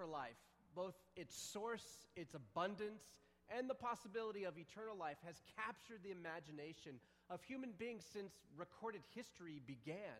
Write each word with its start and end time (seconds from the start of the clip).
for 0.00 0.06
life, 0.06 0.40
both 0.74 0.94
its 1.14 1.36
source, 1.36 1.84
its 2.16 2.32
abundance, 2.32 3.12
and 3.54 3.68
the 3.68 3.74
possibility 3.74 4.44
of 4.44 4.56
eternal 4.56 4.96
life 4.96 5.18
has 5.26 5.42
captured 5.60 6.00
the 6.02 6.10
imagination 6.10 6.96
of 7.28 7.42
human 7.42 7.72
beings 7.76 8.04
since 8.10 8.32
recorded 8.56 9.02
history 9.14 9.60
began. 9.66 10.16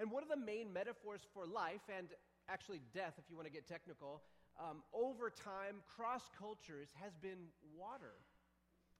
And 0.00 0.10
one 0.10 0.24
of 0.24 0.28
the 0.28 0.36
main 0.36 0.72
metaphors 0.72 1.20
for 1.32 1.46
life, 1.46 1.86
and 1.96 2.08
actually 2.48 2.80
death, 2.92 3.14
if 3.18 3.30
you 3.30 3.36
want 3.36 3.46
to 3.46 3.52
get 3.52 3.68
technical, 3.68 4.22
um, 4.58 4.82
over 4.92 5.30
time, 5.30 5.78
cross 5.86 6.26
cultures, 6.36 6.88
has 7.00 7.14
been 7.22 7.54
water. 7.78 8.18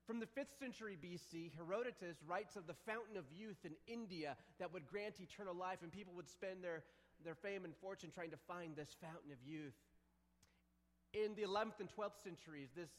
From 0.06 0.20
the 0.20 0.26
5th 0.26 0.54
century 0.60 0.96
BC, 0.96 1.50
Herodotus 1.56 2.22
writes 2.26 2.54
of 2.54 2.68
the 2.68 2.78
fountain 2.86 3.16
of 3.16 3.24
youth 3.34 3.64
in 3.64 3.72
India 3.88 4.36
that 4.60 4.72
would 4.72 4.86
grant 4.86 5.18
eternal 5.18 5.54
life, 5.54 5.78
and 5.82 5.90
people 5.90 6.14
would 6.14 6.28
spend 6.28 6.62
their, 6.62 6.84
their 7.24 7.34
fame 7.34 7.64
and 7.64 7.74
fortune 7.76 8.10
trying 8.14 8.30
to 8.30 8.40
find 8.46 8.76
this 8.76 8.94
fountain 9.00 9.32
of 9.32 9.38
youth. 9.42 9.74
In 11.10 11.34
the 11.34 11.42
11th 11.42 11.82
and 11.82 11.90
12th 11.90 12.22
centuries, 12.22 12.70
this 12.70 12.94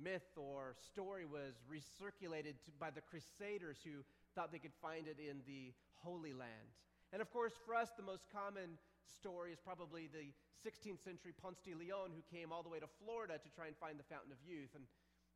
myth 0.00 0.32
or 0.40 0.72
story 0.80 1.28
was 1.28 1.60
recirculated 1.68 2.56
by 2.80 2.88
the 2.88 3.04
Crusaders 3.04 3.76
who 3.84 4.00
thought 4.32 4.48
they 4.48 4.62
could 4.62 4.72
find 4.80 5.04
it 5.04 5.20
in 5.20 5.44
the 5.44 5.76
Holy 6.00 6.32
Land. 6.32 6.72
And 7.12 7.20
of 7.20 7.28
course, 7.28 7.52
for 7.68 7.76
us, 7.76 7.92
the 8.00 8.06
most 8.06 8.24
common 8.32 8.80
story 9.04 9.52
is 9.52 9.60
probably 9.60 10.08
the 10.08 10.32
16th 10.64 11.04
century 11.04 11.36
Ponce 11.36 11.60
de 11.60 11.76
Leon 11.76 12.16
who 12.16 12.24
came 12.32 12.48
all 12.48 12.64
the 12.64 12.72
way 12.72 12.80
to 12.80 12.88
Florida 13.04 13.36
to 13.36 13.48
try 13.52 13.68
and 13.68 13.76
find 13.76 14.00
the 14.00 14.08
Fountain 14.08 14.32
of 14.32 14.40
Youth. 14.40 14.72
And 14.72 14.88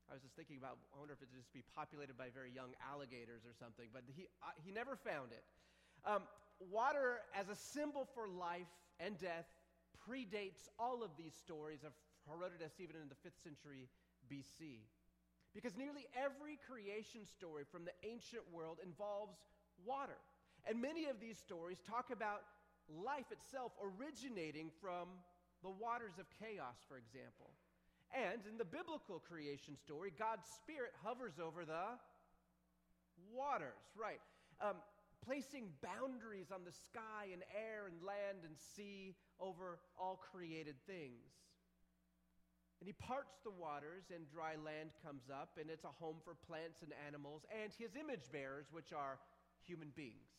I 0.08 0.16
was 0.16 0.24
just 0.24 0.32
thinking 0.32 0.56
about, 0.56 0.80
I 0.96 1.04
wonder 1.04 1.12
if 1.12 1.20
it 1.20 1.28
would 1.28 1.36
just 1.44 1.52
be 1.52 1.60
populated 1.76 2.16
by 2.16 2.32
very 2.32 2.48
young 2.48 2.72
alligators 2.80 3.44
or 3.44 3.52
something, 3.52 3.92
but 3.92 4.08
he, 4.08 4.32
uh, 4.40 4.56
he 4.64 4.72
never 4.72 4.96
found 4.96 5.36
it. 5.36 5.44
Um, 6.08 6.24
water 6.72 7.20
as 7.36 7.52
a 7.52 7.58
symbol 7.76 8.08
for 8.16 8.32
life 8.32 8.70
and 8.96 9.20
death 9.20 9.44
predates 10.08 10.72
all 10.80 11.04
of 11.04 11.12
these 11.20 11.36
stories 11.36 11.84
of 11.84 11.92
Herodotus, 12.28 12.80
even 12.80 12.96
in 12.96 13.08
the 13.08 13.18
5th 13.20 13.38
century 13.42 13.88
BC. 14.30 14.84
Because 15.54 15.76
nearly 15.76 16.06
every 16.18 16.58
creation 16.66 17.22
story 17.24 17.64
from 17.70 17.84
the 17.84 17.94
ancient 18.02 18.42
world 18.50 18.78
involves 18.82 19.38
water. 19.86 20.18
And 20.66 20.80
many 20.80 21.06
of 21.06 21.20
these 21.20 21.38
stories 21.38 21.78
talk 21.86 22.10
about 22.10 22.42
life 22.88 23.30
itself 23.30 23.72
originating 23.80 24.70
from 24.80 25.08
the 25.62 25.70
waters 25.70 26.18
of 26.18 26.26
chaos, 26.40 26.76
for 26.88 26.96
example. 26.96 27.54
And 28.12 28.42
in 28.50 28.58
the 28.58 28.64
biblical 28.64 29.18
creation 29.18 29.76
story, 29.76 30.12
God's 30.16 30.46
Spirit 30.62 30.92
hovers 31.02 31.38
over 31.40 31.64
the 31.64 31.98
waters, 33.32 33.84
right? 33.96 34.20
Um, 34.60 34.76
placing 35.24 35.72
boundaries 35.82 36.52
on 36.52 36.64
the 36.64 36.72
sky 36.72 37.32
and 37.32 37.42
air 37.56 37.86
and 37.88 37.96
land 38.04 38.44
and 38.44 38.54
sea 38.76 39.14
over 39.40 39.78
all 39.98 40.20
created 40.30 40.76
things. 40.86 41.24
And 42.84 42.92
he 42.92 43.00
parts 43.00 43.40
the 43.40 43.56
waters, 43.56 44.12
and 44.12 44.28
dry 44.28 44.60
land 44.60 44.92
comes 45.00 45.32
up, 45.32 45.56
and 45.56 45.72
it's 45.72 45.88
a 45.88 45.96
home 45.96 46.20
for 46.20 46.36
plants 46.36 46.84
and 46.84 46.92
animals 47.08 47.40
and 47.48 47.72
his 47.72 47.96
image 47.96 48.28
bearers, 48.28 48.68
which 48.76 48.92
are 48.92 49.16
human 49.64 49.88
beings. 49.96 50.36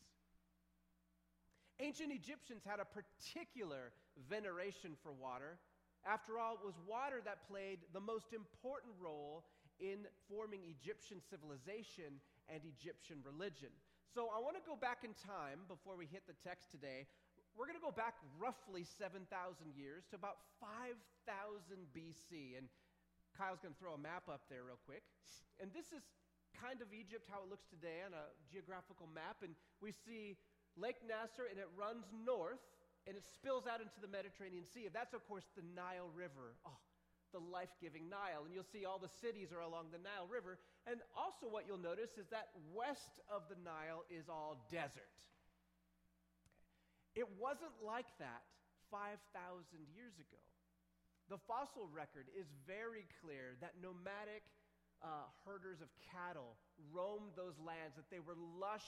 Ancient 1.82 2.14
Egyptians 2.14 2.62
had 2.62 2.78
a 2.78 2.86
particular 2.86 3.98
veneration 4.30 4.94
for 5.02 5.10
water. 5.10 5.58
After 6.06 6.38
all, 6.38 6.54
it 6.54 6.62
was 6.62 6.78
water 6.86 7.18
that 7.26 7.50
played 7.50 7.82
the 7.98 8.00
most 8.00 8.30
important 8.30 8.94
role 9.02 9.50
in 9.82 10.06
forming 10.30 10.62
Egyptian 10.70 11.26
civilization 11.26 12.22
and 12.46 12.62
Egyptian 12.62 13.26
religion. 13.26 13.74
So 14.14 14.30
I 14.30 14.38
want 14.38 14.54
to 14.54 14.62
go 14.62 14.78
back 14.78 15.02
in 15.02 15.18
time 15.18 15.66
before 15.66 15.98
we 15.98 16.06
hit 16.06 16.30
the 16.30 16.38
text 16.46 16.70
today 16.70 17.10
we're 17.56 17.66
going 17.66 17.80
to 17.80 17.84
go 17.84 17.96
back 17.96 18.20
roughly 18.36 18.84
7,000 18.84 19.26
years 19.74 20.04
to 20.12 20.20
about 20.20 20.44
5,000 20.60 20.94
BC. 21.96 22.60
And 22.60 22.68
Kyle's 23.36 23.64
going 23.64 23.74
to 23.74 23.80
throw 23.80 23.96
a 23.96 24.02
map 24.02 24.28
up 24.28 24.48
there 24.52 24.68
real 24.68 24.80
quick. 24.84 25.04
And 25.64 25.72
this 25.72 25.96
is 25.96 26.04
kind 26.52 26.84
of 26.84 26.92
Egypt, 26.92 27.28
how 27.32 27.44
it 27.44 27.50
looks 27.52 27.68
today 27.68 28.04
on 28.04 28.12
a 28.12 28.32
geographical 28.52 29.08
map. 29.08 29.40
And 29.40 29.56
we 29.80 29.96
see 29.96 30.36
Lake 30.76 31.00
Nasser, 31.08 31.48
and 31.48 31.56
it 31.56 31.72
runs 31.80 32.08
north, 32.12 32.64
and 33.08 33.16
it 33.16 33.24
spills 33.24 33.64
out 33.68 33.80
into 33.80 34.00
the 34.04 34.12
Mediterranean 34.12 34.68
Sea. 34.68 34.92
That's, 34.92 35.16
of 35.16 35.24
course, 35.28 35.48
the 35.56 35.64
Nile 35.64 36.12
River. 36.12 36.60
Oh, 36.68 36.80
the 37.32 37.40
life 37.40 37.72
giving 37.80 38.08
Nile. 38.08 38.44
And 38.44 38.52
you'll 38.52 38.68
see 38.68 38.84
all 38.84 39.00
the 39.00 39.12
cities 39.24 39.52
are 39.56 39.64
along 39.64 39.96
the 39.96 40.00
Nile 40.00 40.28
River. 40.28 40.60
And 40.88 41.00
also, 41.16 41.48
what 41.48 41.68
you'll 41.68 41.80
notice 41.80 42.20
is 42.20 42.28
that 42.32 42.52
west 42.72 43.20
of 43.32 43.48
the 43.48 43.60
Nile 43.64 44.04
is 44.12 44.28
all 44.28 44.64
desert. 44.72 45.12
It 47.16 47.28
wasn't 47.40 47.74
like 47.80 48.12
that 48.20 48.44
5,000 48.92 49.18
years 49.96 50.16
ago. 50.20 50.44
The 51.32 51.42
fossil 51.50 51.90
record 51.90 52.30
is 52.38 52.46
very 52.68 53.08
clear 53.24 53.58
that 53.64 53.80
nomadic 53.82 54.46
uh, 55.02 55.26
herders 55.48 55.82
of 55.82 55.90
cattle 56.14 56.60
roamed 56.94 57.34
those 57.34 57.58
lands, 57.58 57.98
that 57.98 58.12
they 58.14 58.22
were 58.22 58.38
lush 58.38 58.86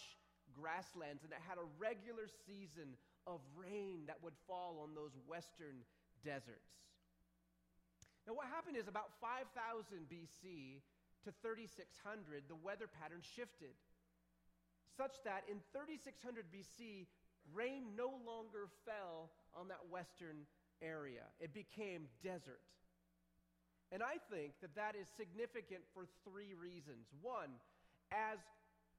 grasslands, 0.53 1.23
and 1.23 1.31
it 1.33 1.41
had 1.47 1.57
a 1.57 1.67
regular 1.79 2.29
season 2.45 2.93
of 3.25 3.41
rain 3.55 4.05
that 4.07 4.21
would 4.21 4.35
fall 4.45 4.83
on 4.85 4.93
those 4.93 5.15
western 5.25 5.83
deserts. 6.23 6.77
Now, 8.27 8.35
what 8.35 8.51
happened 8.51 8.75
is 8.75 8.87
about 8.87 9.15
5000 9.23 9.47
BC 10.11 10.83
to 11.23 11.31
3600, 11.41 12.43
the 12.47 12.59
weather 12.59 12.87
pattern 12.87 13.23
shifted, 13.23 13.75
such 14.95 15.15
that 15.23 15.47
in 15.47 15.59
3600 15.71 16.47
BC, 16.51 17.07
rain 17.53 17.95
no 17.95 18.13
longer 18.25 18.67
fell 18.85 19.29
on 19.55 19.67
that 19.69 19.85
western 19.89 20.47
area, 20.81 21.25
it 21.39 21.53
became 21.53 22.07
desert. 22.23 22.61
And 23.91 24.03
I 24.03 24.19
think 24.29 24.59
that 24.61 24.75
that 24.75 24.95
is 24.99 25.07
significant 25.15 25.81
for 25.93 26.03
three 26.27 26.51
reasons. 26.51 27.07
One, 27.21 27.55
as 28.11 28.39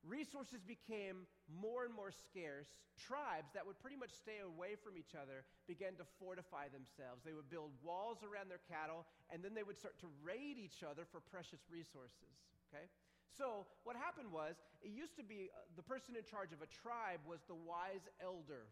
resources 0.00 0.64
became 0.64 1.28
more 1.48 1.84
and 1.84 1.92
more 1.92 2.12
scarce, 2.12 2.72
tribes 2.96 3.52
that 3.54 3.66
would 3.66 3.78
pretty 3.78 3.96
much 4.00 4.10
stay 4.10 4.40
away 4.40 4.74
from 4.80 4.96
each 4.96 5.14
other 5.14 5.44
began 5.68 5.94
to 6.00 6.06
fortify 6.18 6.72
themselves. 6.72 7.22
They 7.22 7.36
would 7.36 7.52
build 7.52 7.70
walls 7.84 8.24
around 8.24 8.48
their 8.48 8.64
cattle, 8.66 9.04
and 9.30 9.44
then 9.44 9.52
they 9.54 9.62
would 9.62 9.78
start 9.78 10.00
to 10.00 10.08
raid 10.24 10.56
each 10.56 10.82
other 10.82 11.04
for 11.04 11.20
precious 11.20 11.60
resources. 11.68 12.32
Okay? 12.68 12.88
So, 13.36 13.68
what 13.84 13.94
happened 13.94 14.32
was, 14.32 14.56
it 14.82 14.90
used 14.90 15.14
to 15.20 15.24
be 15.26 15.52
uh, 15.52 15.60
the 15.76 15.84
person 15.84 16.16
in 16.16 16.24
charge 16.24 16.50
of 16.56 16.62
a 16.64 16.70
tribe 16.70 17.20
was 17.28 17.44
the 17.46 17.54
wise 17.54 18.06
elder, 18.18 18.66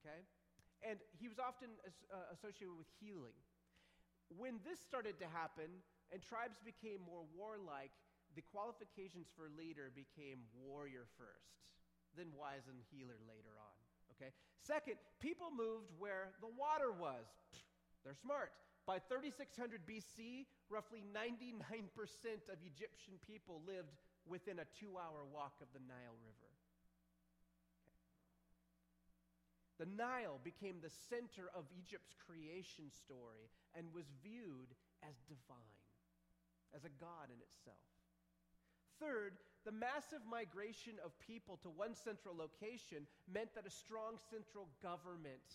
okay? 0.00 0.24
And 0.80 0.96
he 1.18 1.28
was 1.28 1.36
often 1.36 1.68
uh, 1.84 2.32
associated 2.32 2.72
with 2.72 2.88
healing. 3.02 3.36
When 4.32 4.62
this 4.64 4.80
started 4.80 5.18
to 5.20 5.28
happen 5.28 5.82
and 6.08 6.22
tribes 6.22 6.56
became 6.62 7.02
more 7.02 7.26
warlike, 7.34 7.92
the 8.38 8.46
qualifications 8.46 9.28
for 9.34 9.50
leader 9.50 9.90
became 9.90 10.46
warrior 10.54 11.10
first, 11.18 11.58
then 12.14 12.30
wise 12.38 12.70
and 12.70 12.78
healer 12.94 13.18
later 13.26 13.52
on. 13.58 13.76
Okay? 14.16 14.30
Second, 14.62 14.96
people 15.18 15.50
moved 15.50 15.90
where 15.98 16.32
the 16.40 16.48
water 16.48 16.94
was. 16.94 17.26
They're 18.04 18.16
smart. 18.16 18.52
By 18.90 18.98
3600 19.06 19.86
BC, 19.86 20.50
roughly 20.66 21.06
99% 21.14 21.46
of 22.50 22.58
Egyptian 22.66 23.22
people 23.22 23.62
lived 23.62 23.94
within 24.26 24.58
a 24.58 24.66
two 24.82 24.98
hour 24.98 25.22
walk 25.30 25.54
of 25.62 25.70
the 25.70 25.78
Nile 25.78 26.18
River. 26.18 26.50
Okay. 27.86 28.02
The 29.78 29.86
Nile 29.94 30.42
became 30.42 30.82
the 30.82 30.90
center 31.06 31.54
of 31.54 31.70
Egypt's 31.70 32.18
creation 32.18 32.90
story 32.90 33.46
and 33.78 33.94
was 33.94 34.10
viewed 34.26 34.74
as 35.06 35.14
divine, 35.30 35.78
as 36.74 36.82
a 36.82 36.90
god 36.98 37.30
in 37.30 37.38
itself. 37.46 37.86
Third, 38.98 39.38
the 39.62 39.70
massive 39.70 40.26
migration 40.26 40.98
of 41.06 41.14
people 41.22 41.62
to 41.62 41.70
one 41.70 41.94
central 41.94 42.34
location 42.34 43.06
meant 43.30 43.54
that 43.54 43.70
a 43.70 43.78
strong 43.86 44.18
central 44.34 44.66
government 44.82 45.46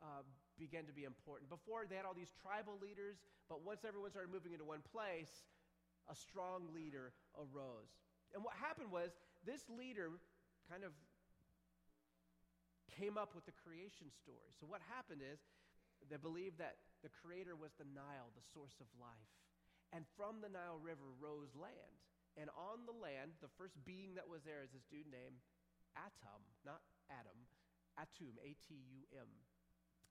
uh, 0.00 0.24
began 0.62 0.86
to 0.86 0.94
be 0.94 1.02
important. 1.02 1.50
Before, 1.50 1.82
they 1.90 1.98
had 1.98 2.06
all 2.06 2.14
these 2.14 2.30
tribal 2.38 2.78
leaders, 2.78 3.18
but 3.50 3.66
once 3.66 3.82
everyone 3.82 4.14
started 4.14 4.30
moving 4.30 4.54
into 4.54 4.62
one 4.62 4.86
place, 4.94 5.50
a 6.06 6.14
strong 6.14 6.70
leader 6.70 7.10
arose. 7.34 7.90
And 8.30 8.46
what 8.46 8.54
happened 8.54 8.94
was 8.94 9.10
this 9.42 9.66
leader 9.66 10.14
kind 10.70 10.86
of 10.86 10.94
came 12.94 13.18
up 13.18 13.34
with 13.34 13.42
the 13.50 13.56
creation 13.66 14.06
story. 14.22 14.54
So, 14.54 14.70
what 14.70 14.80
happened 14.86 15.26
is 15.26 15.42
they 16.06 16.18
believed 16.18 16.62
that 16.62 16.78
the 17.02 17.10
creator 17.10 17.58
was 17.58 17.74
the 17.74 17.88
Nile, 17.90 18.30
the 18.38 18.46
source 18.54 18.78
of 18.78 18.88
life. 19.02 19.32
And 19.92 20.06
from 20.16 20.40
the 20.40 20.48
Nile 20.48 20.80
River 20.80 21.04
rose 21.20 21.52
land. 21.58 21.98
And 22.40 22.48
on 22.56 22.88
the 22.88 22.96
land, 22.96 23.36
the 23.44 23.52
first 23.60 23.76
being 23.84 24.16
that 24.16 24.24
was 24.24 24.40
there 24.40 24.64
is 24.64 24.72
this 24.72 24.88
dude 24.88 25.10
named 25.12 25.36
Atum, 25.92 26.40
not 26.64 26.80
Adam, 27.12 27.36
Atum, 28.00 28.40
A 28.40 28.56
T 28.56 28.72
U 28.72 29.04
M. 29.12 29.28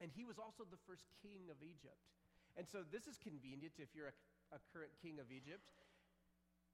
And 0.02 0.10
he 0.10 0.26
was 0.26 0.42
also 0.42 0.66
the 0.66 0.82
first 0.90 1.06
king 1.22 1.48
of 1.54 1.62
Egypt. 1.62 2.02
And 2.58 2.66
so 2.66 2.82
this 2.84 3.06
is 3.06 3.22
convenient 3.22 3.78
if 3.78 3.94
you're 3.94 4.10
a, 4.10 4.58
a 4.58 4.60
current 4.74 4.92
king 5.00 5.22
of 5.22 5.30
Egypt. 5.30 5.64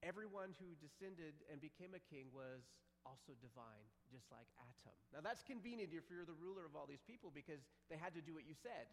Everyone 0.02 0.56
who 0.58 0.74
descended 0.80 1.36
and 1.52 1.60
became 1.60 1.92
a 1.92 2.02
king 2.08 2.32
was 2.32 2.64
also 3.04 3.36
divine, 3.44 3.86
just 4.08 4.32
like 4.32 4.48
Atum. 4.64 4.96
Now 5.12 5.20
that's 5.20 5.44
convenient 5.44 5.92
if 5.92 6.08
you're 6.08 6.26
the 6.26 6.38
ruler 6.40 6.64
of 6.64 6.74
all 6.74 6.88
these 6.88 7.04
people 7.04 7.30
because 7.30 7.62
they 7.92 8.00
had 8.00 8.16
to 8.16 8.24
do 8.24 8.32
what 8.32 8.48
you 8.48 8.56
said. 8.56 8.88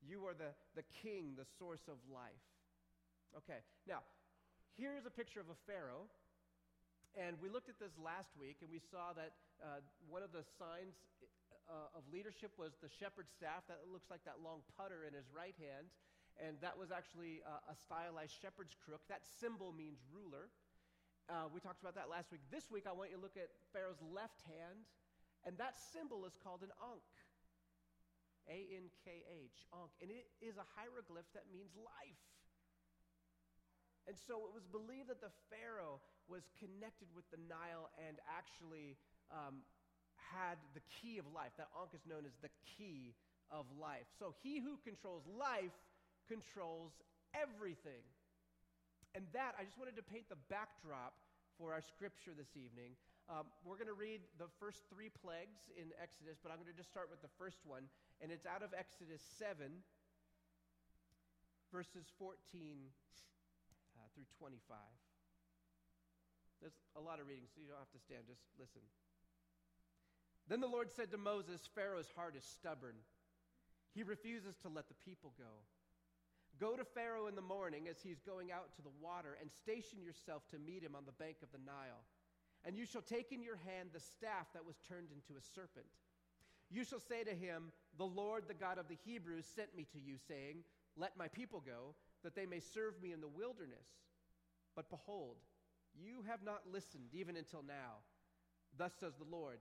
You 0.00 0.24
are 0.24 0.34
the, 0.34 0.56
the 0.78 0.86
king, 1.04 1.34
the 1.36 1.46
source 1.58 1.84
of 1.90 1.98
life. 2.08 2.46
Okay, 3.36 3.60
now, 3.84 4.00
here's 4.78 5.04
a 5.04 5.12
picture 5.12 5.42
of 5.42 5.50
a 5.52 5.58
Pharaoh. 5.68 6.08
And 7.18 7.34
we 7.42 7.50
looked 7.50 7.66
at 7.66 7.82
this 7.82 7.90
last 7.98 8.30
week, 8.38 8.62
and 8.62 8.70
we 8.70 8.78
saw 8.78 9.10
that 9.18 9.34
uh, 9.58 9.82
one 10.06 10.22
of 10.22 10.30
the 10.30 10.46
signs 10.54 10.94
uh, 11.68 11.96
of 11.96 12.02
leadership 12.10 12.56
was 12.56 12.74
the 12.80 12.88
shepherd's 12.88 13.30
staff. 13.30 13.68
That 13.68 13.84
looks 13.86 14.10
like 14.10 14.24
that 14.24 14.40
long 14.42 14.64
putter 14.74 15.04
in 15.04 15.12
his 15.14 15.28
right 15.30 15.54
hand. 15.60 15.92
And 16.40 16.56
that 16.64 16.74
was 16.78 16.90
actually 16.90 17.44
uh, 17.44 17.72
a 17.72 17.76
stylized 17.76 18.34
shepherd's 18.40 18.74
crook. 18.74 19.04
That 19.12 19.22
symbol 19.38 19.70
means 19.70 20.00
ruler. 20.10 20.50
Uh, 21.28 21.50
we 21.52 21.60
talked 21.60 21.84
about 21.84 21.98
that 21.98 22.08
last 22.08 22.32
week. 22.32 22.40
This 22.48 22.70
week, 22.72 22.88
I 22.88 22.94
want 22.96 23.12
you 23.12 23.20
to 23.20 23.24
look 23.24 23.36
at 23.36 23.52
Pharaoh's 23.74 24.00
left 24.00 24.40
hand, 24.48 24.88
and 25.44 25.58
that 25.60 25.76
symbol 25.76 26.24
is 26.24 26.32
called 26.40 26.64
an 26.64 26.72
ankh. 26.80 27.14
A 28.48 28.64
N 28.80 28.88
K 29.04 29.28
H, 29.28 29.68
ankh. 29.76 29.92
And 30.00 30.08
it 30.08 30.24
is 30.40 30.56
a 30.56 30.64
hieroglyph 30.72 31.28
that 31.36 31.52
means 31.52 31.76
life. 31.76 32.24
And 34.08 34.16
so 34.16 34.48
it 34.48 34.56
was 34.56 34.64
believed 34.64 35.12
that 35.12 35.20
the 35.20 35.28
Pharaoh 35.52 36.00
was 36.32 36.48
connected 36.56 37.12
with 37.12 37.28
the 37.28 37.36
Nile 37.44 37.92
and 38.00 38.16
actually 38.24 38.96
um, 39.28 39.60
had 40.34 40.60
the 40.74 40.84
key 41.00 41.18
of 41.18 41.26
life. 41.32 41.52
That 41.56 41.68
ankh 41.76 41.94
is 41.94 42.04
known 42.04 42.24
as 42.26 42.36
the 42.42 42.52
key 42.76 43.14
of 43.50 43.64
life. 43.80 44.06
So 44.18 44.34
he 44.42 44.60
who 44.60 44.76
controls 44.84 45.24
life 45.26 45.74
controls 46.28 46.92
everything. 47.32 48.04
And 49.16 49.24
that, 49.32 49.56
I 49.56 49.64
just 49.64 49.80
wanted 49.80 49.96
to 49.96 50.04
paint 50.04 50.28
the 50.28 50.40
backdrop 50.52 51.16
for 51.56 51.72
our 51.72 51.80
scripture 51.80 52.36
this 52.36 52.52
evening. 52.54 52.92
Um, 53.28 53.48
we're 53.64 53.76
going 53.76 53.92
to 53.92 53.96
read 53.96 54.24
the 54.40 54.48
first 54.56 54.88
three 54.88 55.12
plagues 55.12 55.60
in 55.76 55.92
Exodus, 56.00 56.40
but 56.40 56.48
I'm 56.48 56.60
going 56.60 56.72
to 56.72 56.76
just 56.76 56.88
start 56.88 57.12
with 57.12 57.20
the 57.20 57.32
first 57.36 57.60
one, 57.68 57.88
and 58.24 58.32
it's 58.32 58.48
out 58.48 58.64
of 58.64 58.72
Exodus 58.72 59.20
7, 59.36 59.68
verses 61.68 62.08
14 62.16 62.32
uh, 64.00 64.08
through 64.16 64.28
25. 64.40 64.80
There's 66.64 66.78
a 66.96 67.02
lot 67.04 67.20
of 67.20 67.28
reading, 67.28 67.44
so 67.52 67.60
you 67.60 67.68
don't 67.68 67.80
have 67.80 67.92
to 67.92 68.00
stand, 68.00 68.24
just 68.24 68.44
listen. 68.56 68.80
Then 70.48 70.60
the 70.60 70.66
Lord 70.66 70.90
said 70.90 71.10
to 71.12 71.18
Moses, 71.18 71.68
Pharaoh's 71.74 72.10
heart 72.16 72.34
is 72.36 72.44
stubborn. 72.44 72.96
He 73.94 74.02
refuses 74.02 74.56
to 74.62 74.68
let 74.68 74.88
the 74.88 74.96
people 75.04 75.32
go. 75.36 75.60
Go 76.58 76.74
to 76.74 76.84
Pharaoh 76.84 77.28
in 77.28 77.36
the 77.36 77.42
morning 77.44 77.86
as 77.88 78.00
he's 78.02 78.20
going 78.20 78.50
out 78.50 78.74
to 78.76 78.82
the 78.82 78.96
water, 79.00 79.36
and 79.40 79.50
station 79.52 80.02
yourself 80.02 80.42
to 80.50 80.58
meet 80.58 80.82
him 80.82 80.96
on 80.96 81.04
the 81.04 81.12
bank 81.12 81.36
of 81.42 81.52
the 81.52 81.64
Nile. 81.64 82.02
And 82.64 82.76
you 82.76 82.86
shall 82.86 83.02
take 83.02 83.30
in 83.30 83.42
your 83.42 83.60
hand 83.64 83.90
the 83.92 84.00
staff 84.00 84.50
that 84.54 84.66
was 84.66 84.80
turned 84.88 85.12
into 85.12 85.38
a 85.38 85.44
serpent. 85.54 85.86
You 86.70 86.84
shall 86.84 87.00
say 87.00 87.22
to 87.24 87.34
him, 87.34 87.70
The 87.96 88.04
Lord, 88.04 88.44
the 88.48 88.54
God 88.54 88.78
of 88.78 88.88
the 88.88 88.98
Hebrews, 89.04 89.46
sent 89.54 89.76
me 89.76 89.86
to 89.92 90.00
you, 90.00 90.16
saying, 90.26 90.64
Let 90.96 91.16
my 91.16 91.28
people 91.28 91.62
go, 91.64 91.94
that 92.24 92.34
they 92.34 92.46
may 92.46 92.60
serve 92.60 93.00
me 93.00 93.12
in 93.12 93.20
the 93.20 93.28
wilderness. 93.28 93.86
But 94.74 94.90
behold, 94.90 95.36
you 95.94 96.24
have 96.28 96.42
not 96.42 96.62
listened 96.70 97.14
even 97.14 97.36
until 97.36 97.62
now. 97.62 98.02
Thus 98.76 98.92
says 98.98 99.14
the 99.16 99.30
Lord 99.30 99.58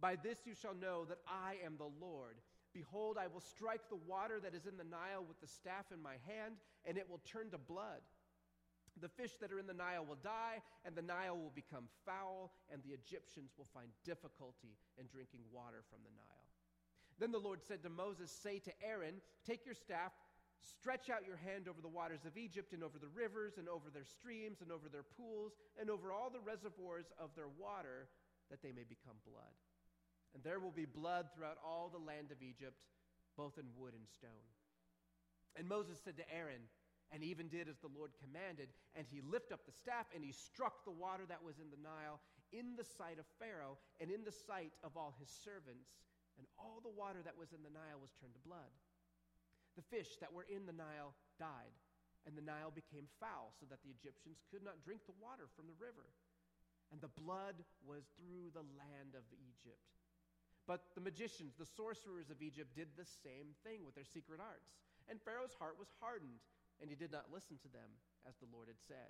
By 0.00 0.16
this 0.16 0.38
you 0.44 0.54
shall 0.54 0.74
know 0.74 1.04
that 1.06 1.18
I 1.26 1.56
am 1.64 1.76
the 1.76 1.90
Lord. 2.00 2.36
Behold, 2.74 3.16
I 3.16 3.26
will 3.26 3.40
strike 3.40 3.88
the 3.88 4.02
water 4.06 4.38
that 4.42 4.54
is 4.54 4.66
in 4.66 4.76
the 4.76 4.84
Nile 4.84 5.24
with 5.26 5.40
the 5.40 5.48
staff 5.48 5.88
in 5.92 6.02
my 6.02 6.20
hand, 6.28 6.56
and 6.84 6.98
it 6.98 7.08
will 7.08 7.24
turn 7.24 7.50
to 7.50 7.58
blood. 7.58 8.04
The 9.00 9.08
fish 9.08 9.32
that 9.40 9.52
are 9.52 9.58
in 9.58 9.66
the 9.66 9.76
Nile 9.76 10.04
will 10.04 10.20
die, 10.20 10.60
and 10.84 10.94
the 10.94 11.04
Nile 11.04 11.36
will 11.36 11.52
become 11.54 11.88
foul, 12.04 12.52
and 12.72 12.82
the 12.82 12.92
Egyptians 12.92 13.52
will 13.56 13.68
find 13.72 13.88
difficulty 14.04 14.76
in 14.96 15.06
drinking 15.08 15.40
water 15.52 15.84
from 15.88 16.00
the 16.04 16.12
Nile. 16.16 16.48
Then 17.18 17.32
the 17.32 17.40
Lord 17.40 17.60
said 17.64 17.82
to 17.82 17.88
Moses, 17.88 18.30
Say 18.30 18.58
to 18.60 18.72
Aaron, 18.84 19.20
Take 19.44 19.64
your 19.64 19.74
staff, 19.74 20.12
stretch 20.60 21.08
out 21.08 21.26
your 21.26 21.36
hand 21.36 21.68
over 21.68 21.80
the 21.80 21.92
waters 21.92 22.24
of 22.24 22.36
Egypt, 22.36 22.72
and 22.72 22.84
over 22.84 22.98
the 22.98 23.12
rivers, 23.12 23.56
and 23.56 23.68
over 23.68 23.88
their 23.92 24.04
streams, 24.04 24.60
and 24.60 24.72
over 24.72 24.88
their 24.88 25.04
pools, 25.04 25.52
and 25.80 25.88
over 25.88 26.12
all 26.12 26.28
the 26.28 26.40
reservoirs 26.40 27.12
of 27.18 27.32
their 27.36 27.48
water, 27.48 28.08
that 28.50 28.62
they 28.62 28.72
may 28.72 28.84
become 28.84 29.16
blood. 29.24 29.56
And 30.36 30.44
there 30.44 30.60
will 30.60 30.76
be 30.76 30.84
blood 30.84 31.32
throughout 31.32 31.56
all 31.64 31.88
the 31.88 31.96
land 31.96 32.28
of 32.28 32.44
Egypt, 32.44 32.76
both 33.40 33.56
in 33.56 33.64
wood 33.72 33.96
and 33.96 34.04
stone. 34.04 34.44
And 35.56 35.64
Moses 35.64 35.96
said 35.96 36.20
to 36.20 36.28
Aaron, 36.28 36.68
and 37.08 37.24
even 37.24 37.48
did 37.48 37.72
as 37.72 37.78
the 37.78 37.88
Lord 37.88 38.12
commanded. 38.20 38.68
And 38.92 39.08
he 39.08 39.24
lifted 39.24 39.56
up 39.56 39.64
the 39.64 39.72
staff 39.72 40.10
and 40.12 40.20
he 40.20 40.34
struck 40.34 40.84
the 40.84 40.92
water 40.92 41.24
that 41.30 41.40
was 41.40 41.56
in 41.62 41.70
the 41.70 41.80
Nile 41.80 42.20
in 42.52 42.74
the 42.76 42.84
sight 42.86 43.16
of 43.16 43.26
Pharaoh 43.38 43.78
and 43.96 44.10
in 44.10 44.26
the 44.26 44.34
sight 44.34 44.74
of 44.82 44.98
all 44.98 45.14
his 45.16 45.30
servants. 45.30 45.96
And 46.36 46.44
all 46.60 46.84
the 46.84 46.92
water 46.92 47.24
that 47.24 47.38
was 47.38 47.56
in 47.56 47.64
the 47.64 47.72
Nile 47.72 47.96
was 47.96 48.12
turned 48.12 48.36
to 48.36 48.44
blood. 48.44 48.68
The 49.72 49.88
fish 49.88 50.20
that 50.20 50.32
were 50.32 50.44
in 50.44 50.68
the 50.68 50.76
Nile 50.76 51.16
died, 51.40 51.72
and 52.28 52.36
the 52.36 52.44
Nile 52.44 52.72
became 52.72 53.08
foul, 53.20 53.56
so 53.56 53.64
that 53.72 53.80
the 53.80 53.92
Egyptians 53.92 54.44
could 54.52 54.60
not 54.60 54.84
drink 54.84 55.04
the 55.08 55.16
water 55.16 55.48
from 55.56 55.64
the 55.64 55.80
river. 55.80 56.12
And 56.92 57.00
the 57.00 57.12
blood 57.16 57.56
was 57.88 58.04
through 58.20 58.52
the 58.52 58.64
land 58.76 59.16
of 59.16 59.24
Egypt. 59.32 59.80
But 60.66 60.82
the 60.98 61.00
magicians, 61.00 61.54
the 61.54 61.66
sorcerers 61.78 62.30
of 62.30 62.42
Egypt, 62.42 62.74
did 62.74 62.90
the 62.98 63.06
same 63.06 63.54
thing 63.62 63.86
with 63.86 63.94
their 63.94 64.06
secret 64.06 64.42
arts. 64.42 64.74
And 65.06 65.22
Pharaoh's 65.22 65.54
heart 65.54 65.78
was 65.78 65.94
hardened 66.02 66.42
and 66.82 66.92
he 66.92 66.98
did 66.98 67.12
not 67.12 67.32
listen 67.32 67.56
to 67.64 67.70
them, 67.72 67.88
as 68.28 68.36
the 68.36 68.50
Lord 68.52 68.68
had 68.68 68.80
said. 68.84 69.08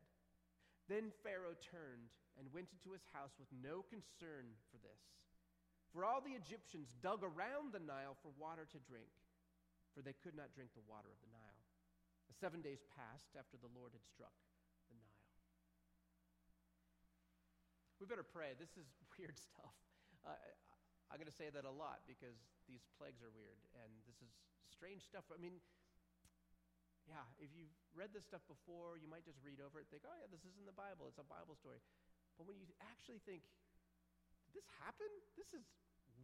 Then 0.87 1.11
Pharaoh 1.27 1.59
turned 1.59 2.15
and 2.39 2.47
went 2.55 2.71
into 2.71 2.95
his 2.95 3.03
house 3.11 3.35
with 3.43 3.51
no 3.51 3.83
concern 3.91 4.55
for 4.71 4.79
this. 4.87 5.03
For 5.91 6.07
all 6.07 6.23
the 6.23 6.39
Egyptians 6.39 6.95
dug 7.03 7.27
around 7.27 7.75
the 7.75 7.83
Nile 7.83 8.15
for 8.23 8.31
water 8.39 8.69
to 8.71 8.79
drink, 8.87 9.11
for 9.97 10.05
they 10.05 10.15
could 10.15 10.37
not 10.37 10.55
drink 10.55 10.71
the 10.77 10.85
water 10.87 11.11
of 11.11 11.19
the 11.25 11.33
Nile. 11.33 11.63
Seven 12.37 12.61
days 12.61 12.85
passed 12.93 13.33
after 13.33 13.57
the 13.57 13.73
Lord 13.73 13.97
had 13.97 14.05
struck 14.05 14.37
the 14.93 14.95
Nile. 15.01 15.25
We 17.97 18.05
better 18.05 18.27
pray. 18.27 18.53
This 18.61 18.77
is 18.77 18.85
weird 19.17 19.41
stuff. 19.41 19.73
Uh, 20.21 20.37
I'm 21.11 21.23
going 21.23 21.31
to 21.31 21.39
say 21.39 21.49
that 21.55 21.63
a 21.63 21.71
lot 21.71 22.03
because 22.11 22.37
these 22.67 22.83
plagues 22.99 23.23
are 23.23 23.31
weird, 23.31 23.63
and 23.79 23.91
this 24.11 24.19
is 24.19 24.31
strange 24.67 25.07
stuff. 25.07 25.27
I 25.31 25.39
mean, 25.39 25.63
yeah, 27.07 27.23
if 27.39 27.55
you've 27.55 27.71
read 27.95 28.11
this 28.11 28.27
stuff 28.27 28.43
before, 28.51 28.99
you 28.99 29.07
might 29.07 29.23
just 29.23 29.39
read 29.47 29.63
over 29.63 29.79
it, 29.79 29.87
think, 29.89 30.03
oh, 30.03 30.17
yeah, 30.19 30.27
this 30.27 30.43
is 30.43 30.59
in 30.59 30.67
the 30.67 30.75
Bible. 30.75 31.07
It's 31.07 31.23
a 31.23 31.27
Bible 31.27 31.55
story. 31.55 31.79
But 32.35 32.51
when 32.51 32.59
you 32.59 32.67
actually 32.83 33.23
think, 33.23 33.47
did 34.51 34.53
this 34.59 34.67
happen? 34.83 35.09
This 35.39 35.49
is 35.55 35.63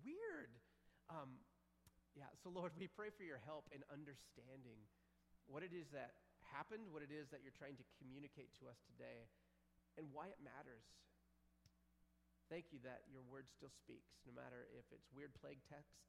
weird. 0.02 0.50
Um, 1.06 1.38
yeah, 2.18 2.28
so 2.42 2.50
Lord, 2.50 2.74
we 2.76 2.90
pray 2.90 3.14
for 3.14 3.22
your 3.22 3.40
help 3.46 3.70
in 3.70 3.86
understanding 3.88 4.82
what 5.46 5.62
it 5.62 5.70
is 5.70 5.88
that 5.94 6.18
happened, 6.52 6.90
what 6.92 7.00
it 7.00 7.14
is 7.14 7.30
that 7.32 7.40
you're 7.40 7.56
trying 7.56 7.78
to 7.78 7.86
communicate 7.96 8.52
to 8.60 8.68
us 8.68 8.76
today, 8.84 9.30
and 9.96 10.10
why 10.12 10.28
it 10.28 10.40
matters. 10.42 10.84
Thank 12.50 12.70
you 12.74 12.78
that 12.86 13.06
your 13.10 13.22
word 13.26 13.46
still 13.50 13.70
speaks, 13.70 14.22
no 14.26 14.32
matter 14.32 14.68
if 14.74 14.86
it's 14.94 15.08
weird 15.14 15.32
plague 15.38 15.62
texts 15.66 16.02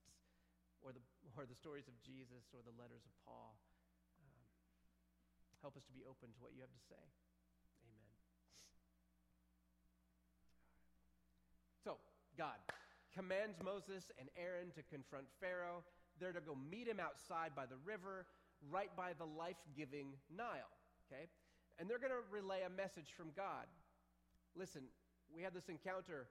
or 0.84 0.92
the, 0.92 1.04
or 1.38 1.44
the 1.46 1.56
stories 1.56 1.88
of 1.88 1.96
Jesus 2.04 2.52
or 2.54 2.62
the 2.62 2.76
letters 2.76 3.06
of 3.06 3.14
Paul. 3.24 3.56
Um, 4.22 4.44
help 5.62 5.76
us 5.76 5.86
to 5.88 5.94
be 5.94 6.04
open 6.06 6.32
to 6.34 6.40
what 6.44 6.52
you 6.52 6.62
have 6.62 6.74
to 6.74 6.84
say. 6.90 7.04
Amen. 7.88 8.16
So, 11.84 12.00
God 12.36 12.60
commands 13.14 13.62
Moses 13.64 14.10
and 14.18 14.28
Aaron 14.36 14.74
to 14.74 14.82
confront 14.90 15.30
Pharaoh. 15.40 15.86
They're 16.20 16.34
to 16.34 16.42
go 16.42 16.58
meet 16.58 16.88
him 16.88 17.00
outside 17.00 17.54
by 17.56 17.66
the 17.66 17.78
river, 17.86 18.26
right 18.70 18.90
by 18.98 19.14
the 19.14 19.26
life 19.26 19.62
giving 19.78 20.18
Nile. 20.34 20.74
Okay? 21.06 21.30
And 21.78 21.90
they're 21.90 22.02
going 22.02 22.14
to 22.14 22.26
relay 22.34 22.66
a 22.66 22.70
message 22.70 23.14
from 23.16 23.30
God. 23.38 23.70
Listen, 24.56 24.90
we 25.34 25.42
had 25.42 25.54
this 25.54 25.68
encounter. 25.68 26.30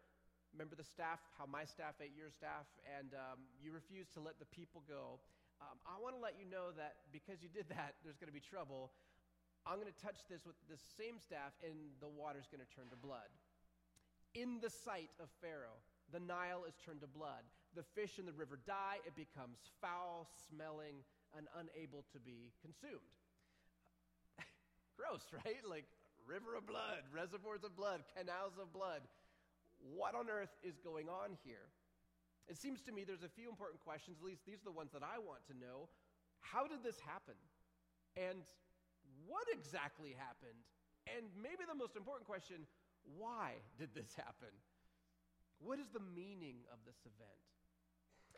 Remember 0.54 0.78
the 0.78 0.86
staff, 0.86 1.18
how 1.34 1.46
my 1.48 1.66
staff 1.66 1.98
ate 1.98 2.14
your 2.14 2.30
staff, 2.30 2.70
and 2.86 3.12
um, 3.18 3.42
you 3.58 3.74
refused 3.74 4.14
to 4.14 4.20
let 4.22 4.38
the 4.38 4.46
people 4.46 4.86
go. 4.86 5.18
Um, 5.58 5.78
I 5.86 5.98
want 5.98 6.14
to 6.14 6.22
let 6.22 6.38
you 6.38 6.46
know 6.46 6.70
that 6.78 7.02
because 7.10 7.42
you 7.42 7.50
did 7.50 7.66
that, 7.74 7.98
there's 8.04 8.20
going 8.20 8.30
to 8.30 8.36
be 8.36 8.42
trouble. 8.42 8.94
I'm 9.66 9.78
going 9.78 9.90
to 9.90 10.02
touch 10.02 10.22
this 10.30 10.46
with 10.46 10.58
the 10.70 10.78
same 10.98 11.18
staff, 11.18 11.54
and 11.66 11.74
the 11.98 12.10
water's 12.10 12.46
going 12.46 12.62
to 12.62 12.70
turn 12.70 12.90
to 12.90 12.98
blood. 12.98 13.30
In 14.34 14.62
the 14.62 14.70
sight 14.70 15.10
of 15.18 15.30
Pharaoh, 15.42 15.78
the 16.10 16.20
Nile 16.20 16.66
is 16.68 16.74
turned 16.78 17.00
to 17.02 17.10
blood. 17.10 17.42
The 17.74 17.86
fish 17.96 18.18
in 18.18 18.26
the 18.26 18.36
river 18.36 18.60
die, 18.66 19.00
it 19.06 19.16
becomes 19.16 19.56
foul, 19.80 20.28
smelling, 20.50 21.00
and 21.32 21.48
unable 21.56 22.04
to 22.12 22.18
be 22.20 22.52
consumed. 22.60 23.16
Gross, 24.98 25.24
right? 25.32 25.64
Like 25.64 25.88
river 26.26 26.54
of 26.54 26.66
blood, 26.66 27.02
reservoirs 27.12 27.64
of 27.64 27.76
blood, 27.76 28.02
canals 28.16 28.58
of 28.60 28.72
blood. 28.72 29.02
What 29.82 30.14
on 30.14 30.30
earth 30.30 30.52
is 30.62 30.78
going 30.78 31.08
on 31.08 31.34
here? 31.42 31.66
It 32.48 32.58
seems 32.58 32.82
to 32.86 32.92
me 32.92 33.04
there's 33.04 33.26
a 33.26 33.32
few 33.32 33.48
important 33.48 33.82
questions, 33.82 34.18
at 34.20 34.26
least 34.26 34.46
these 34.46 34.62
are 34.62 34.70
the 34.70 34.74
ones 34.74 34.90
that 34.92 35.02
I 35.02 35.18
want 35.18 35.46
to 35.50 35.54
know. 35.54 35.90
How 36.40 36.66
did 36.66 36.82
this 36.82 36.98
happen? 37.02 37.38
And 38.18 38.42
what 39.26 39.46
exactly 39.50 40.14
happened? 40.18 40.58
And 41.10 41.26
maybe 41.38 41.66
the 41.66 41.78
most 41.78 41.96
important 41.96 42.26
question 42.26 42.66
why 43.18 43.58
did 43.78 43.90
this 43.94 44.14
happen? 44.14 44.54
What 45.58 45.78
is 45.78 45.90
the 45.90 46.02
meaning 46.14 46.62
of 46.70 46.78
this 46.86 46.98
event? 47.02 47.42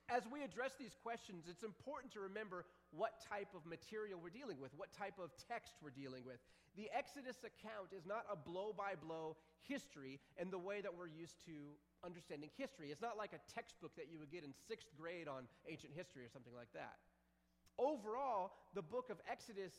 As 0.08 0.24
we 0.28 0.44
address 0.44 0.72
these 0.78 0.96
questions, 1.02 1.44
it's 1.48 1.64
important 1.64 2.12
to 2.12 2.20
remember 2.20 2.64
what 2.96 3.20
type 3.26 3.50
of 3.54 3.66
material 3.66 4.18
we're 4.22 4.34
dealing 4.34 4.60
with, 4.60 4.70
what 4.76 4.92
type 4.92 5.18
of 5.18 5.30
text 5.50 5.74
we're 5.82 5.94
dealing 5.94 6.24
with. 6.24 6.38
The 6.76 6.90
Exodus 6.90 7.38
account 7.42 7.94
is 7.94 8.06
not 8.06 8.26
a 8.30 8.36
blow 8.36 8.74
by 8.76 8.94
blow 8.98 9.36
history 9.62 10.20
in 10.38 10.50
the 10.50 10.58
way 10.58 10.80
that 10.80 10.94
we're 10.94 11.10
used 11.10 11.38
to 11.46 11.74
understanding 12.04 12.50
history. 12.56 12.90
It's 12.90 13.02
not 13.02 13.16
like 13.16 13.32
a 13.32 13.42
textbook 13.52 13.94
that 13.96 14.10
you 14.10 14.18
would 14.18 14.30
get 14.30 14.44
in 14.44 14.52
sixth 14.68 14.90
grade 14.98 15.28
on 15.28 15.46
ancient 15.68 15.92
history 15.94 16.24
or 16.24 16.30
something 16.30 16.54
like 16.54 16.72
that. 16.74 16.98
Overall, 17.78 18.52
the 18.74 18.82
book 18.82 19.10
of 19.10 19.18
Exodus 19.30 19.72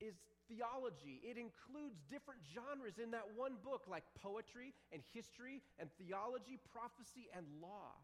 is 0.00 0.14
theology. 0.48 1.20
It 1.24 1.36
includes 1.36 2.00
different 2.08 2.40
genres 2.44 3.00
in 3.00 3.10
that 3.12 3.28
one 3.36 3.56
book, 3.64 3.84
like 3.88 4.04
poetry 4.22 4.72
and 4.92 5.02
history 5.12 5.60
and 5.78 5.88
theology, 6.00 6.58
prophecy, 6.72 7.28
and 7.36 7.44
law. 7.60 7.96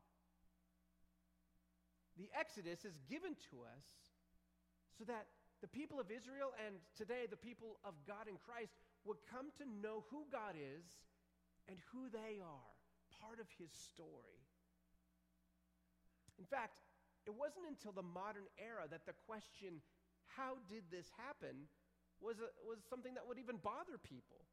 The 2.19 2.29
Exodus 2.39 2.85
is 2.85 2.99
given 3.09 3.37
to 3.51 3.65
us 3.65 3.85
so 5.01 5.09
that 5.09 5.33
the 5.65 5.73
people 5.73 5.97
of 5.97 6.13
Israel 6.13 6.53
and 6.61 6.77
today 6.93 7.25
the 7.25 7.41
people 7.41 7.81
of 7.89 7.97
God 8.05 8.29
in 8.29 8.37
Christ 8.37 8.77
would 9.09 9.17
come 9.33 9.49
to 9.57 9.65
know 9.65 10.05
who 10.13 10.29
God 10.29 10.61
is 10.61 10.85
and 11.73 11.81
who 11.89 12.13
they 12.13 12.37
are, 12.45 12.73
part 13.17 13.41
of 13.41 13.49
his 13.57 13.73
story. 13.73 14.45
In 16.37 16.45
fact, 16.45 16.85
it 17.25 17.33
wasn't 17.33 17.65
until 17.65 17.97
the 17.97 18.05
modern 18.05 18.45
era 18.61 18.85
that 18.93 19.09
the 19.09 19.17
question, 19.25 19.81
how 20.37 20.61
did 20.69 20.85
this 20.93 21.09
happen, 21.17 21.65
was, 22.21 22.37
a, 22.45 22.53
was 22.69 22.85
something 22.85 23.17
that 23.17 23.25
would 23.25 23.41
even 23.41 23.57
bother 23.57 23.97
people. 23.97 24.45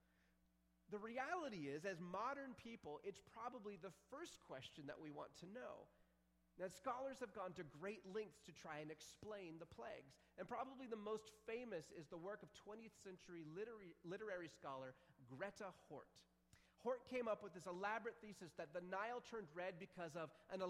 The 0.88 1.00
reality 1.00 1.68
is, 1.68 1.84
as 1.84 2.00
modern 2.00 2.56
people, 2.56 3.04
it's 3.04 3.20
probably 3.36 3.76
the 3.76 3.92
first 4.08 4.40
question 4.48 4.88
that 4.88 4.96
we 4.96 5.12
want 5.12 5.36
to 5.44 5.48
know. 5.52 5.92
Now, 6.58 6.74
scholars 6.74 7.22
have 7.22 7.38
gone 7.38 7.54
to 7.62 7.64
great 7.70 8.02
lengths 8.10 8.42
to 8.50 8.52
try 8.52 8.82
and 8.82 8.90
explain 8.90 9.62
the 9.62 9.70
plagues. 9.70 10.18
And 10.42 10.50
probably 10.50 10.90
the 10.90 10.98
most 10.98 11.30
famous 11.46 11.94
is 11.94 12.10
the 12.10 12.18
work 12.18 12.42
of 12.42 12.50
20th 12.66 12.98
century 13.06 13.46
literary, 13.46 13.94
literary 14.02 14.50
scholar 14.50 14.98
Greta 15.30 15.70
Hort. 15.86 16.10
Hort 16.82 17.06
came 17.10 17.30
up 17.30 17.46
with 17.46 17.54
this 17.54 17.70
elaborate 17.70 18.18
thesis 18.26 18.54
that 18.58 18.74
the 18.74 18.82
Nile 18.90 19.22
turned 19.30 19.50
red 19.54 19.78
because 19.78 20.18
of 20.18 20.34
an, 20.50 20.66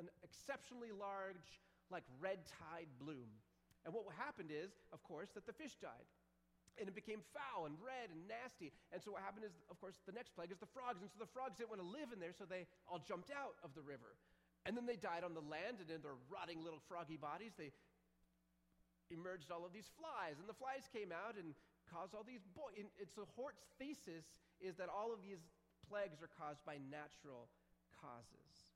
an 0.00 0.08
exceptionally 0.24 0.92
large, 0.92 1.60
like 1.92 2.04
red 2.16 2.40
tide 2.48 2.88
bloom. 2.96 3.28
And 3.84 3.92
what 3.92 4.04
happened 4.16 4.52
is, 4.52 4.72
of 4.92 5.04
course, 5.04 5.28
that 5.36 5.44
the 5.44 5.56
fish 5.56 5.76
died. 5.80 6.08
And 6.80 6.88
it 6.88 6.96
became 6.96 7.20
foul 7.36 7.68
and 7.68 7.76
red 7.80 8.08
and 8.12 8.24
nasty. 8.28 8.72
And 8.92 9.00
so 9.04 9.12
what 9.12 9.20
happened 9.20 9.44
is, 9.44 9.52
of 9.68 9.76
course, 9.80 10.00
the 10.08 10.16
next 10.16 10.32
plague 10.32 10.52
is 10.52 10.60
the 10.60 10.70
frogs. 10.72 11.04
And 11.04 11.08
so 11.12 11.20
the 11.20 11.28
frogs 11.28 11.60
didn't 11.60 11.68
want 11.68 11.84
to 11.84 11.90
live 11.90 12.12
in 12.12 12.20
there, 12.20 12.32
so 12.32 12.48
they 12.48 12.64
all 12.88 13.00
jumped 13.00 13.28
out 13.28 13.60
of 13.60 13.76
the 13.76 13.84
river. 13.84 14.16
And 14.66 14.76
then 14.76 14.84
they 14.84 14.96
died 14.96 15.24
on 15.24 15.32
the 15.32 15.44
land, 15.44 15.80
and 15.80 15.88
in 15.88 16.04
their 16.04 16.18
rotting 16.28 16.60
little 16.60 16.82
froggy 16.84 17.16
bodies, 17.16 17.56
they 17.56 17.72
emerged 19.10 19.50
all 19.50 19.64
of 19.64 19.72
these 19.72 19.88
flies. 19.96 20.36
And 20.38 20.46
the 20.48 20.56
flies 20.56 20.86
came 20.92 21.10
out 21.10 21.40
and 21.40 21.56
caused 21.88 22.14
all 22.14 22.22
these 22.22 22.44
boils. 22.54 22.76
And, 22.76 22.88
so 23.10 23.26
Hort's 23.34 23.64
thesis 23.80 24.24
is 24.60 24.76
that 24.76 24.92
all 24.92 25.10
of 25.10 25.24
these 25.24 25.42
plagues 25.88 26.22
are 26.22 26.30
caused 26.30 26.62
by 26.62 26.78
natural 26.92 27.50
causes. 27.98 28.70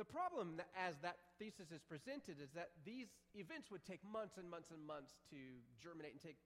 The 0.00 0.08
problem, 0.08 0.58
as 0.72 0.96
that 1.04 1.20
thesis 1.38 1.70
is 1.70 1.84
presented, 1.84 2.40
is 2.40 2.50
that 2.56 2.72
these 2.82 3.12
events 3.36 3.70
would 3.70 3.84
take 3.84 4.00
months 4.02 4.40
and 4.40 4.48
months 4.48 4.72
and 4.72 4.80
months 4.82 5.20
to 5.30 5.38
germinate 5.78 6.16
and 6.16 6.22
take 6.22 6.40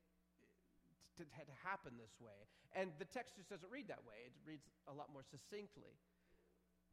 to, 1.17 1.25
to 1.25 1.57
happen 1.65 1.97
this 1.97 2.13
way. 2.21 2.37
And 2.77 2.93
the 3.01 3.09
text 3.09 3.41
just 3.41 3.49
doesn't 3.49 3.73
read 3.73 3.89
that 3.89 4.05
way. 4.05 4.29
It 4.29 4.37
reads 4.45 4.69
a 4.85 4.93
lot 4.93 5.09
more 5.09 5.25
succinctly. 5.25 5.97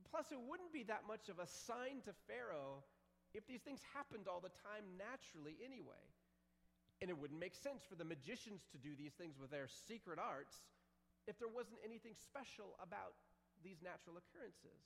Plus, 0.10 0.32
it 0.32 0.40
wouldn't 0.40 0.72
be 0.72 0.84
that 0.88 1.08
much 1.08 1.30
of 1.30 1.40
a 1.40 1.48
sign 1.48 2.02
to 2.06 2.14
Pharaoh 2.28 2.84
if 3.34 3.46
these 3.50 3.62
things 3.62 3.82
happened 3.94 4.30
all 4.30 4.40
the 4.40 4.54
time 4.62 4.86
naturally 4.98 5.58
anyway. 5.66 6.04
And 7.02 7.10
it 7.10 7.18
wouldn't 7.18 7.40
make 7.40 7.58
sense 7.58 7.84
for 7.84 7.96
the 7.96 8.08
magicians 8.08 8.64
to 8.72 8.78
do 8.78 8.96
these 8.96 9.18
things 9.18 9.36
with 9.36 9.52
their 9.52 9.68
secret 9.68 10.22
arts 10.22 10.56
if 11.28 11.40
there 11.40 11.52
wasn't 11.52 11.82
anything 11.84 12.14
special 12.16 12.78
about 12.80 13.18
these 13.66 13.82
natural 13.84 14.20
occurrences. 14.20 14.80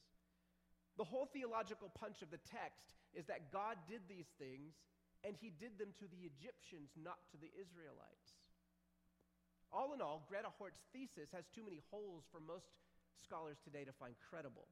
The 0.98 1.06
whole 1.06 1.30
theological 1.30 1.94
punch 1.94 2.26
of 2.26 2.34
the 2.34 2.42
text 2.42 2.98
is 3.14 3.30
that 3.30 3.54
God 3.54 3.78
did 3.86 4.02
these 4.10 4.30
things 4.42 4.74
and 5.26 5.38
he 5.38 5.54
did 5.54 5.78
them 5.78 5.94
to 6.02 6.10
the 6.10 6.26
Egyptians, 6.26 6.94
not 6.98 7.22
to 7.34 7.38
the 7.38 7.50
Israelites. 7.54 8.38
All 9.70 9.94
in 9.94 10.02
all, 10.02 10.26
Greta 10.30 10.50
Hort's 10.58 10.82
thesis 10.94 11.30
has 11.34 11.46
too 11.54 11.66
many 11.66 11.82
holes 11.92 12.26
for 12.32 12.40
most 12.40 12.70
scholars 13.22 13.58
today 13.62 13.84
to 13.84 13.94
find 13.94 14.16
credible. 14.30 14.70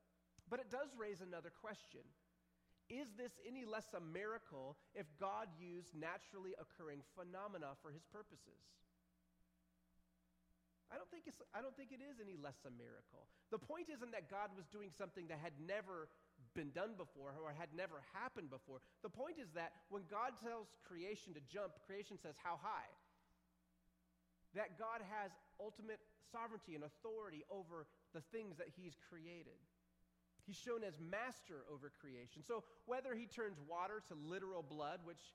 But 0.49 0.59
it 0.59 0.69
does 0.69 0.93
raise 0.97 1.21
another 1.21 1.49
question 1.49 2.05
Is 2.89 3.09
this 3.17 3.33
any 3.47 3.65
less 3.65 3.89
a 3.97 4.01
miracle 4.01 4.77
if 4.93 5.05
God 5.19 5.49
used 5.57 5.93
naturally 5.97 6.53
occurring 6.61 7.01
phenomena 7.17 7.73
for 7.81 7.89
his 7.89 8.05
purposes? 8.09 8.61
I 10.93 11.01
don't, 11.01 11.09
think 11.09 11.25
it's, 11.25 11.41
I 11.49 11.65
don't 11.65 11.73
think 11.73 11.89
it 11.89 11.99
is 11.99 12.21
any 12.21 12.37
less 12.37 12.61
a 12.61 12.69
miracle. 12.69 13.25
The 13.49 13.57
point 13.57 13.89
isn't 13.89 14.13
that 14.13 14.29
God 14.29 14.53
was 14.53 14.69
doing 14.69 14.93
something 14.93 15.25
that 15.33 15.41
had 15.41 15.57
never 15.57 16.13
been 16.53 16.69
done 16.71 16.93
before 16.93 17.33
or 17.35 17.49
had 17.51 17.73
never 17.73 18.05
happened 18.13 18.53
before. 18.53 18.85
The 19.01 19.09
point 19.09 19.41
is 19.41 19.49
that 19.57 19.73
when 19.89 20.05
God 20.05 20.37
tells 20.37 20.69
creation 20.85 21.33
to 21.33 21.41
jump, 21.49 21.73
creation 21.89 22.21
says, 22.21 22.37
How 22.37 22.61
high? 22.61 22.87
That 24.53 24.77
God 24.77 25.01
has 25.09 25.33
ultimate 25.59 25.99
sovereignty 26.31 26.77
and 26.77 26.85
authority 26.85 27.43
over 27.49 27.89
the 28.13 28.23
things 28.31 28.55
that 28.61 28.69
He's 28.77 28.95
created. 29.09 29.57
He's 30.45 30.57
shown 30.57 30.85
as 30.85 30.93
master 31.01 31.65
over 31.73 31.89
creation. 31.89 32.45
So 32.45 32.63
whether 32.85 33.17
he 33.17 33.25
turns 33.25 33.57
water 33.65 34.01
to 34.09 34.13
literal 34.13 34.61
blood, 34.61 35.01
which, 35.03 35.33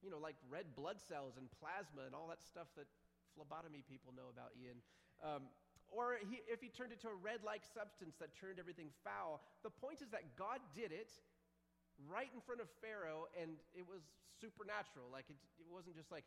you 0.00 0.08
know, 0.08 0.16
like 0.16 0.36
red 0.48 0.72
blood 0.72 0.96
cells 0.96 1.36
and 1.36 1.52
plasma 1.60 2.08
and 2.08 2.16
all 2.16 2.28
that 2.32 2.40
stuff 2.40 2.72
that 2.80 2.88
phlebotomy 3.36 3.84
people 3.84 4.16
know 4.16 4.32
about, 4.32 4.56
Ian, 4.56 4.80
um, 5.20 5.52
or 5.92 6.18
he, 6.24 6.40
if 6.48 6.64
he 6.64 6.72
turned 6.72 6.90
it 6.90 7.00
to 7.04 7.12
a 7.12 7.18
red 7.20 7.44
like 7.44 7.62
substance 7.62 8.16
that 8.18 8.34
turned 8.34 8.58
everything 8.58 8.88
foul, 9.04 9.44
the 9.62 9.70
point 9.70 10.00
is 10.00 10.10
that 10.10 10.34
God 10.34 10.58
did 10.74 10.90
it 10.90 11.12
right 12.08 12.28
in 12.32 12.40
front 12.40 12.60
of 12.60 12.68
Pharaoh 12.82 13.28
and 13.36 13.60
it 13.76 13.84
was 13.84 14.02
supernatural. 14.40 15.12
Like 15.12 15.28
it, 15.28 15.38
it 15.60 15.68
wasn't 15.68 15.96
just 15.96 16.10
like 16.10 16.24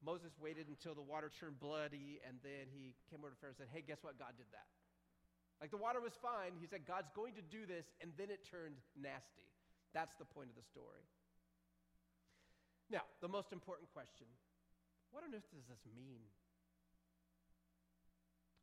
Moses 0.00 0.34
waited 0.38 0.66
until 0.66 0.94
the 0.94 1.04
water 1.04 1.30
turned 1.30 1.60
bloody 1.60 2.22
and 2.26 2.38
then 2.42 2.70
he 2.72 2.94
came 3.10 3.20
over 3.20 3.34
to 3.34 3.38
Pharaoh 3.38 3.54
and 3.54 3.60
said, 3.60 3.70
Hey, 3.70 3.84
guess 3.84 4.02
what? 4.02 4.18
God 4.18 4.34
did 4.38 4.48
that. 4.54 4.70
Like 5.62 5.70
the 5.70 5.78
water 5.78 6.02
was 6.02 6.18
fine. 6.18 6.58
He 6.58 6.66
said, 6.66 6.82
God's 6.90 7.14
going 7.14 7.38
to 7.38 7.44
do 7.46 7.62
this, 7.70 7.86
and 8.02 8.10
then 8.18 8.34
it 8.34 8.42
turned 8.42 8.82
nasty. 8.98 9.46
That's 9.94 10.18
the 10.18 10.26
point 10.26 10.50
of 10.50 10.58
the 10.58 10.66
story. 10.66 11.06
Now, 12.90 13.06
the 13.22 13.30
most 13.30 13.54
important 13.54 13.86
question 13.94 14.26
what 15.14 15.22
on 15.22 15.30
earth 15.36 15.46
does 15.52 15.68
this 15.68 15.84
mean? 15.94 16.24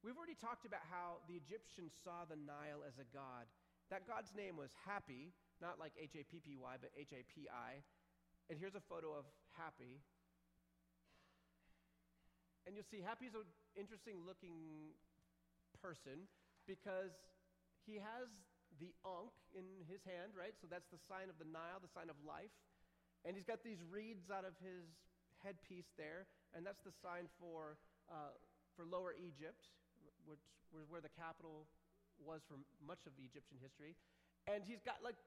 We've 0.01 0.17
already 0.17 0.35
talked 0.35 0.65
about 0.65 0.81
how 0.89 1.21
the 1.29 1.37
Egyptians 1.37 1.93
saw 2.03 2.25
the 2.25 2.35
Nile 2.35 2.81
as 2.83 2.97
a 2.97 3.07
god. 3.15 3.45
That 3.93 4.09
god's 4.09 4.33
name 4.33 4.57
was 4.57 4.73
Happy, 4.83 5.31
not 5.61 5.77
like 5.79 5.93
H 5.95 6.17
A 6.19 6.25
P 6.25 6.41
P 6.43 6.57
Y, 6.57 6.73
but 6.81 6.89
H 6.97 7.15
A 7.15 7.21
P 7.23 7.47
I. 7.47 7.79
And 8.49 8.57
here's 8.57 8.75
a 8.75 8.83
photo 8.83 9.13
of 9.13 9.23
Happy. 9.55 10.01
And 12.65 12.75
you'll 12.75 12.89
see 12.89 12.99
Happy's 12.99 13.37
an 13.37 13.45
interesting 13.77 14.25
looking 14.25 14.97
person 15.77 16.27
because 16.69 17.17
he 17.89 17.97
has 17.97 18.29
the 18.77 18.93
Ankh 19.01 19.33
in 19.57 19.65
his 19.89 20.05
hand, 20.05 20.37
right? 20.37 20.53
So 20.61 20.69
that's 20.69 20.85
the 20.93 21.01
sign 21.09 21.33
of 21.33 21.41
the 21.41 21.49
Nile, 21.49 21.81
the 21.81 21.89
sign 21.89 22.13
of 22.13 22.15
life. 22.21 22.53
And 23.25 23.33
he's 23.33 23.49
got 23.49 23.65
these 23.65 23.81
reeds 23.81 24.29
out 24.29 24.45
of 24.45 24.53
his 24.61 24.85
headpiece 25.41 25.89
there, 25.97 26.29
and 26.53 26.61
that's 26.61 26.85
the 26.85 26.93
sign 27.01 27.27
for, 27.41 27.81
uh, 28.07 28.37
for 28.77 28.85
Lower 28.85 29.17
Egypt, 29.17 29.73
which 30.29 30.45
was 30.69 30.85
where 30.87 31.01
the 31.01 31.11
capital 31.17 31.65
was 32.21 32.45
for 32.45 32.61
much 32.79 33.03
of 33.09 33.17
Egyptian 33.17 33.57
history. 33.59 33.97
And 34.47 34.63
he's 34.63 34.85
got 34.85 35.01
like 35.03 35.19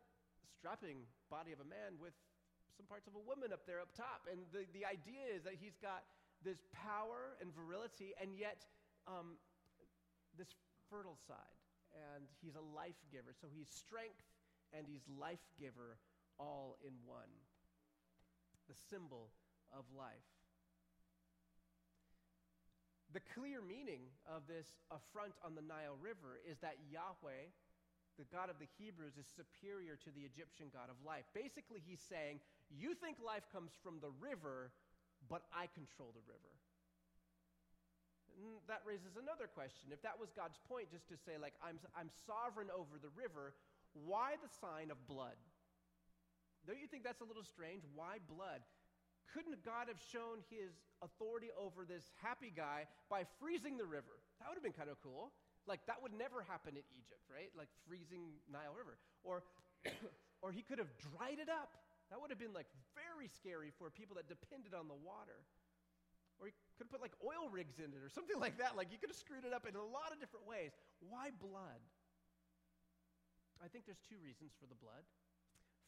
strapping 0.57 1.05
body 1.29 1.53
of 1.53 1.61
a 1.61 1.69
man 1.69 1.99
with 1.99 2.15
some 2.77 2.89
parts 2.89 3.05
of 3.11 3.19
a 3.19 3.23
woman 3.25 3.53
up 3.53 3.69
there 3.69 3.83
up 3.83 3.93
top. 3.93 4.31
And 4.31 4.47
the, 4.55 4.65
the 4.73 4.87
idea 4.89 5.29
is 5.29 5.45
that 5.45 5.61
he's 5.61 5.77
got 5.81 6.07
this 6.41 6.65
power 6.73 7.37
and 7.41 7.53
virility, 7.53 8.17
and 8.17 8.33
yet 8.37 8.65
um, 9.05 9.37
this 10.37 10.49
fertile 10.93 11.17
side, 11.25 11.57
and 11.97 12.29
he's 12.45 12.53
a 12.53 12.67
life 12.77 13.01
giver. 13.09 13.33
So 13.33 13.49
he's 13.49 13.73
strength 13.73 14.29
and 14.77 14.85
he's 14.85 15.09
life 15.09 15.41
giver 15.57 15.97
all 16.37 16.77
in 16.85 16.93
one. 17.09 17.33
The 18.69 18.77
symbol 18.93 19.33
of 19.73 19.89
life. 19.97 20.29
The 23.13 23.25
clear 23.37 23.61
meaning 23.61 24.09
of 24.25 24.49
this 24.49 24.69
affront 24.89 25.37
on 25.45 25.57
the 25.57 25.65
Nile 25.65 26.01
River 26.01 26.41
is 26.49 26.57
that 26.65 26.81
Yahweh, 26.89 27.53
the 28.17 28.29
God 28.33 28.49
of 28.49 28.57
the 28.57 28.69
Hebrews, 28.81 29.21
is 29.21 29.29
superior 29.29 30.01
to 30.01 30.11
the 30.13 30.25
Egyptian 30.25 30.73
God 30.73 30.89
of 30.89 30.97
life. 31.05 31.29
Basically, 31.37 31.81
he's 31.85 32.01
saying, 32.01 32.41
You 32.73 32.97
think 32.97 33.21
life 33.21 33.45
comes 33.53 33.77
from 33.85 34.01
the 34.01 34.13
river, 34.17 34.73
but 35.29 35.45
I 35.53 35.69
control 35.77 36.17
the 36.17 36.25
river. 36.25 36.57
That 38.69 38.83
raises 38.87 39.19
another 39.19 39.47
question. 39.47 39.91
If 39.91 40.03
that 40.03 40.19
was 40.19 40.31
God's 40.35 40.59
point, 40.69 40.91
just 40.91 41.09
to 41.09 41.17
say, 41.17 41.39
like, 41.41 41.55
I'm, 41.63 41.79
I'm 41.95 42.11
sovereign 42.27 42.69
over 42.73 42.99
the 42.99 43.13
river, 43.15 43.55
why 43.93 44.39
the 44.41 44.51
sign 44.61 44.91
of 44.91 44.99
blood? 45.07 45.37
Don't 46.67 46.79
you 46.79 46.87
think 46.87 47.03
that's 47.03 47.21
a 47.21 47.29
little 47.29 47.43
strange? 47.43 47.83
Why 47.95 48.23
blood? 48.31 48.63
Couldn't 49.31 49.65
God 49.65 49.89
have 49.89 49.99
shown 50.13 50.45
his 50.53 50.77
authority 51.01 51.49
over 51.57 51.89
this 51.89 52.05
happy 52.21 52.53
guy 52.53 52.87
by 53.09 53.25
freezing 53.41 53.81
the 53.81 53.89
river? 53.89 54.21
That 54.39 54.53
would 54.53 54.61
have 54.61 54.67
been 54.67 54.77
kind 54.77 54.93
of 54.93 55.01
cool. 55.01 55.33
Like, 55.67 55.87
that 55.87 56.03
would 56.03 56.13
never 56.13 56.43
happen 56.43 56.75
in 56.75 56.85
Egypt, 56.93 57.23
right? 57.31 57.49
Like 57.57 57.71
freezing 57.87 58.39
Nile 58.51 58.75
River. 58.75 58.99
Or, 59.23 59.43
or 60.43 60.53
he 60.53 60.63
could 60.63 60.79
have 60.79 60.91
dried 60.99 61.39
it 61.39 61.49
up. 61.49 61.75
That 62.11 62.21
would 62.21 62.29
have 62.29 62.39
been 62.39 62.53
like 62.53 62.69
very 62.93 63.31
scary 63.41 63.73
for 63.81 63.89
people 63.89 64.21
that 64.21 64.29
depended 64.29 64.77
on 64.77 64.85
the 64.85 64.99
water. 64.99 65.49
Or 66.43 66.51
he 66.51 66.55
could 66.75 66.91
have 66.91 66.91
put 66.91 66.99
like 66.99 67.15
oil 67.23 67.47
rigs 67.47 67.79
in 67.79 67.95
it 67.95 68.03
or 68.03 68.11
something 68.11 68.35
like 68.43 68.59
that. 68.59 68.75
Like 68.75 68.91
you 68.91 68.99
could 68.99 69.15
have 69.15 69.23
screwed 69.23 69.47
it 69.47 69.55
up 69.55 69.63
in 69.63 69.79
a 69.79 69.87
lot 69.87 70.11
of 70.11 70.19
different 70.19 70.43
ways. 70.43 70.75
Why 70.99 71.31
blood? 71.31 71.79
I 73.63 73.71
think 73.71 73.87
there's 73.87 74.03
two 74.03 74.19
reasons 74.19 74.51
for 74.59 74.67
the 74.67 74.75
blood. 74.75 75.07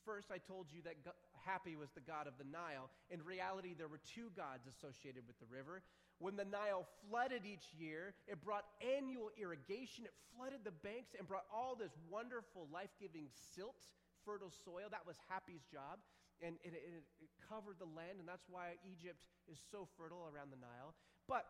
First, 0.07 0.31
I 0.31 0.39
told 0.39 0.71
you 0.71 0.79
that 0.87 0.95
Happy 1.43 1.75
was 1.75 1.91
the 1.91 2.05
god 2.05 2.29
of 2.31 2.39
the 2.39 2.47
Nile. 2.47 2.93
In 3.11 3.25
reality, 3.25 3.75
there 3.75 3.89
were 3.89 3.99
two 4.05 4.31
gods 4.37 4.69
associated 4.71 5.27
with 5.27 5.41
the 5.43 5.49
river. 5.51 5.83
When 6.23 6.37
the 6.37 6.45
Nile 6.45 6.87
flooded 7.03 7.43
each 7.43 7.73
year, 7.75 8.15
it 8.29 8.39
brought 8.39 8.69
annual 8.79 9.33
irrigation. 9.35 10.05
It 10.05 10.15
flooded 10.37 10.63
the 10.63 10.77
banks 10.85 11.17
and 11.19 11.27
brought 11.27 11.49
all 11.51 11.75
this 11.75 11.97
wonderful, 12.07 12.69
life 12.71 12.93
giving 13.01 13.27
silt, 13.33 13.81
fertile 14.23 14.53
soil. 14.65 14.93
That 14.93 15.09
was 15.09 15.17
Happy's 15.27 15.65
job. 15.67 15.99
And 16.43 16.59
it, 16.67 16.75
it, 16.75 17.07
covered 17.45 17.79
the 17.79 17.89
land, 17.93 18.19
and 18.19 18.27
that's 18.27 18.49
why 18.49 18.81
Egypt 18.83 19.21
is 19.47 19.61
so 19.71 19.87
fertile 19.95 20.27
around 20.27 20.51
the 20.51 20.59
Nile. 20.59 20.97
But 21.29 21.47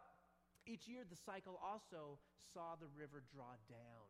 each 0.66 0.90
year, 0.90 1.06
the 1.06 1.16
cycle 1.16 1.56
also 1.62 2.20
saw 2.52 2.76
the 2.76 2.90
river 2.92 3.22
draw 3.32 3.54
down. 3.70 4.06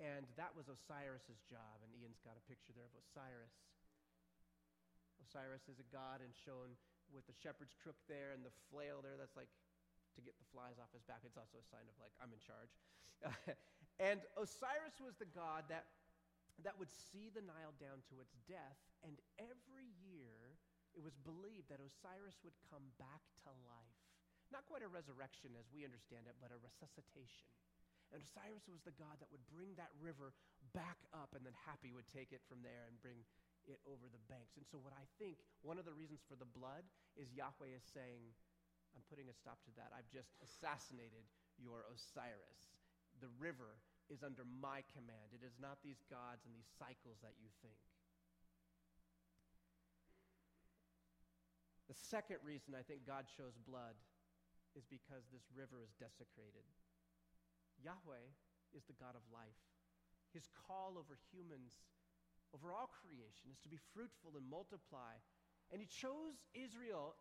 And 0.00 0.24
that 0.40 0.56
was 0.56 0.72
Osiris's 0.72 1.44
job. 1.44 1.84
And 1.84 1.92
Ian's 1.92 2.20
got 2.24 2.34
a 2.34 2.44
picture 2.48 2.72
there 2.72 2.88
of 2.88 2.96
Osiris. 2.96 3.52
Osiris 5.20 5.68
is 5.68 5.76
a 5.76 5.88
god 5.92 6.24
and 6.24 6.32
shown 6.32 6.72
with 7.12 7.28
the 7.28 7.36
shepherd's 7.36 7.76
crook 7.76 8.00
there 8.08 8.32
and 8.32 8.40
the 8.40 8.54
flail 8.72 9.04
there. 9.04 9.20
That's 9.20 9.36
like 9.36 9.52
to 10.16 10.24
get 10.24 10.34
the 10.40 10.48
flies 10.48 10.80
off 10.80 10.88
his 10.96 11.04
back. 11.04 11.20
It's 11.22 11.36
also 11.36 11.60
a 11.60 11.68
sign 11.68 11.84
of 11.84 11.94
like, 12.00 12.16
I'm 12.16 12.32
in 12.32 12.40
charge. 12.40 12.72
and 14.00 14.24
Osiris 14.40 14.96
was 14.96 15.20
the 15.20 15.28
god 15.28 15.68
that, 15.68 15.84
that 16.64 16.78
would 16.78 16.92
see 16.92 17.32
the 17.32 17.44
Nile 17.44 17.74
down 17.80 18.04
to 18.12 18.20
its 18.20 18.36
death. 18.48 18.78
And 19.06 19.16
every 19.38 19.88
year, 20.04 20.58
it 20.92 21.02
was 21.02 21.16
believed 21.22 21.70
that 21.70 21.80
Osiris 21.80 22.38
would 22.42 22.56
come 22.68 22.92
back 22.98 23.22
to 23.46 23.50
life. 23.64 24.00
Not 24.50 24.66
quite 24.66 24.82
a 24.82 24.90
resurrection 24.90 25.54
as 25.54 25.70
we 25.70 25.86
understand 25.86 26.26
it, 26.26 26.34
but 26.42 26.50
a 26.50 26.58
resuscitation. 26.58 27.46
And 28.10 28.18
Osiris 28.18 28.66
was 28.66 28.82
the 28.82 28.94
god 28.98 29.22
that 29.22 29.30
would 29.30 29.46
bring 29.46 29.78
that 29.78 29.94
river 30.02 30.34
back 30.74 30.98
up, 31.14 31.38
and 31.38 31.46
then 31.46 31.54
Happy 31.62 31.94
would 31.94 32.10
take 32.10 32.34
it 32.34 32.42
from 32.50 32.58
there 32.66 32.90
and 32.90 32.98
bring 32.98 33.22
it 33.70 33.78
over 33.86 34.10
the 34.10 34.22
banks. 34.26 34.58
And 34.58 34.66
so, 34.66 34.82
what 34.82 34.90
I 34.98 35.06
think 35.22 35.38
one 35.62 35.78
of 35.78 35.86
the 35.86 35.94
reasons 35.94 36.18
for 36.26 36.34
the 36.34 36.48
blood 36.48 36.82
is 37.14 37.30
Yahweh 37.30 37.70
is 37.70 37.86
saying, 37.86 38.34
I'm 38.98 39.06
putting 39.06 39.30
a 39.30 39.36
stop 39.36 39.62
to 39.70 39.72
that. 39.78 39.94
I've 39.94 40.10
just 40.10 40.34
assassinated 40.42 41.22
your 41.54 41.86
Osiris. 41.86 42.74
The 43.22 43.30
river 43.38 43.78
is 44.10 44.26
under 44.26 44.42
my 44.42 44.82
command. 44.90 45.30
It 45.30 45.46
is 45.46 45.54
not 45.62 45.78
these 45.86 46.02
gods 46.10 46.42
and 46.42 46.52
these 46.52 46.68
cycles 46.76 47.22
that 47.22 47.38
you 47.38 47.48
think. 47.62 47.78
The 51.86 51.94
second 51.94 52.42
reason 52.42 52.74
I 52.74 52.82
think 52.86 53.06
God 53.06 53.26
shows 53.26 53.54
blood 53.66 53.98
is 54.78 54.86
because 54.86 55.26
this 55.30 55.46
river 55.50 55.82
is 55.82 55.90
desecrated. 55.98 56.66
Yahweh 57.82 58.26
is 58.74 58.86
the 58.86 58.98
God 58.98 59.18
of 59.18 59.24
life. 59.34 59.58
His 60.30 60.46
call 60.54 60.94
over 60.94 61.18
humans, 61.34 61.74
over 62.54 62.70
all 62.70 62.90
creation, 63.02 63.50
is 63.50 63.58
to 63.66 63.70
be 63.70 63.78
fruitful 63.90 64.38
and 64.38 64.46
multiply. 64.46 65.18
And 65.74 65.82
He 65.82 65.90
chose 65.90 66.38
Israel 66.54 67.18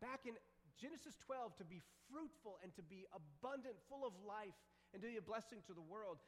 back 0.00 0.24
in 0.24 0.36
Genesis 0.80 1.20
12 1.28 1.60
to 1.60 1.66
be 1.68 1.84
fruitful 2.08 2.56
and 2.64 2.72
to 2.80 2.84
be 2.84 3.04
abundant, 3.12 3.76
full 3.92 4.08
of 4.08 4.16
life, 4.24 4.56
and 4.92 5.02
to 5.02 5.08
be 5.08 5.16
a 5.16 5.22
blessing 5.22 5.58
to 5.66 5.74
the 5.74 5.84
world. 5.84 6.18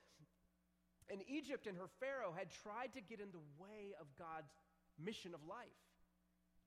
And 1.11 1.21
Egypt 1.29 1.67
and 1.67 1.77
her 1.77 1.91
Pharaoh 2.01 2.33
had 2.37 2.49
tried 2.63 2.95
to 2.95 3.01
get 3.01 3.21
in 3.21 3.31
the 3.33 3.45
way 3.59 3.93
of 4.01 4.07
God's 4.19 4.53
mission 4.99 5.35
of 5.35 5.43
life. 5.45 5.83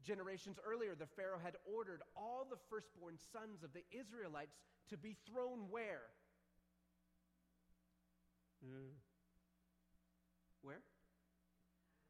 Generations 0.03 0.60
earlier, 0.62 0.93
the 0.93 1.10
Pharaoh 1.17 1.41
had 1.41 1.55
ordered 1.65 2.03
all 2.15 2.45
the 2.45 2.60
firstborn 2.69 3.17
sons 3.34 3.63
of 3.63 3.73
the 3.73 3.81
Israelites 3.89 4.53
to 4.89 4.97
be 4.97 5.15
thrown 5.25 5.71
where? 5.71 6.05
Mm. 8.62 8.93
Where? 10.62 10.84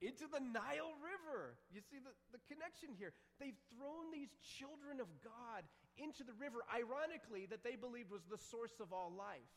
Into 0.02 0.28
the 0.28 0.44
Nile 0.44 0.92
River. 1.00 1.56
You 1.72 1.80
see 1.80 2.04
the, 2.04 2.12
the 2.36 2.42
connection 2.52 2.90
here. 3.00 3.14
They've 3.40 3.58
thrown 3.72 4.12
these 4.12 4.34
children 4.44 5.00
of 5.00 5.08
God 5.24 5.64
into 5.96 6.28
the 6.28 6.36
river, 6.36 6.60
ironically, 6.68 7.48
that 7.48 7.64
they 7.64 7.80
believed 7.80 8.12
was 8.12 8.28
the 8.28 8.42
source 8.52 8.76
of 8.84 8.92
all 8.92 9.14
life. 9.16 9.48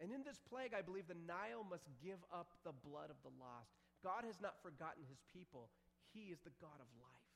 And 0.00 0.08
in 0.16 0.24
this 0.24 0.40
plague, 0.40 0.72
I 0.72 0.80
believe 0.80 1.04
the 1.06 1.20
Nile 1.28 1.60
must 1.68 1.84
give 2.00 2.24
up 2.32 2.56
the 2.64 2.72
blood 2.72 3.12
of 3.12 3.20
the 3.20 3.36
lost. 3.36 3.76
God 4.00 4.24
has 4.24 4.40
not 4.40 4.56
forgotten 4.64 5.04
his 5.04 5.20
people. 5.28 5.68
He 6.16 6.32
is 6.32 6.40
the 6.40 6.56
God 6.56 6.80
of 6.80 6.88
life. 6.96 7.28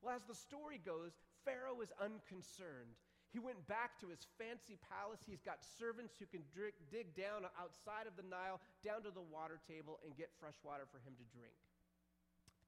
Well, 0.00 0.16
as 0.16 0.24
the 0.24 0.34
story 0.36 0.80
goes, 0.80 1.12
Pharaoh 1.44 1.84
is 1.84 1.92
unconcerned. 2.00 2.96
He 3.28 3.42
went 3.42 3.60
back 3.68 4.00
to 4.00 4.08
his 4.08 4.24
fancy 4.40 4.80
palace. 4.88 5.20
He's 5.26 5.44
got 5.44 5.60
servants 5.60 6.16
who 6.16 6.24
can 6.24 6.40
dig, 6.56 6.72
dig 6.88 7.12
down 7.12 7.44
outside 7.60 8.08
of 8.08 8.16
the 8.16 8.24
Nile, 8.24 8.60
down 8.80 9.04
to 9.04 9.12
the 9.12 9.24
water 9.24 9.60
table, 9.68 10.00
and 10.00 10.16
get 10.16 10.32
fresh 10.40 10.56
water 10.64 10.88
for 10.88 11.02
him 11.04 11.12
to 11.20 11.26
drink. 11.34 11.56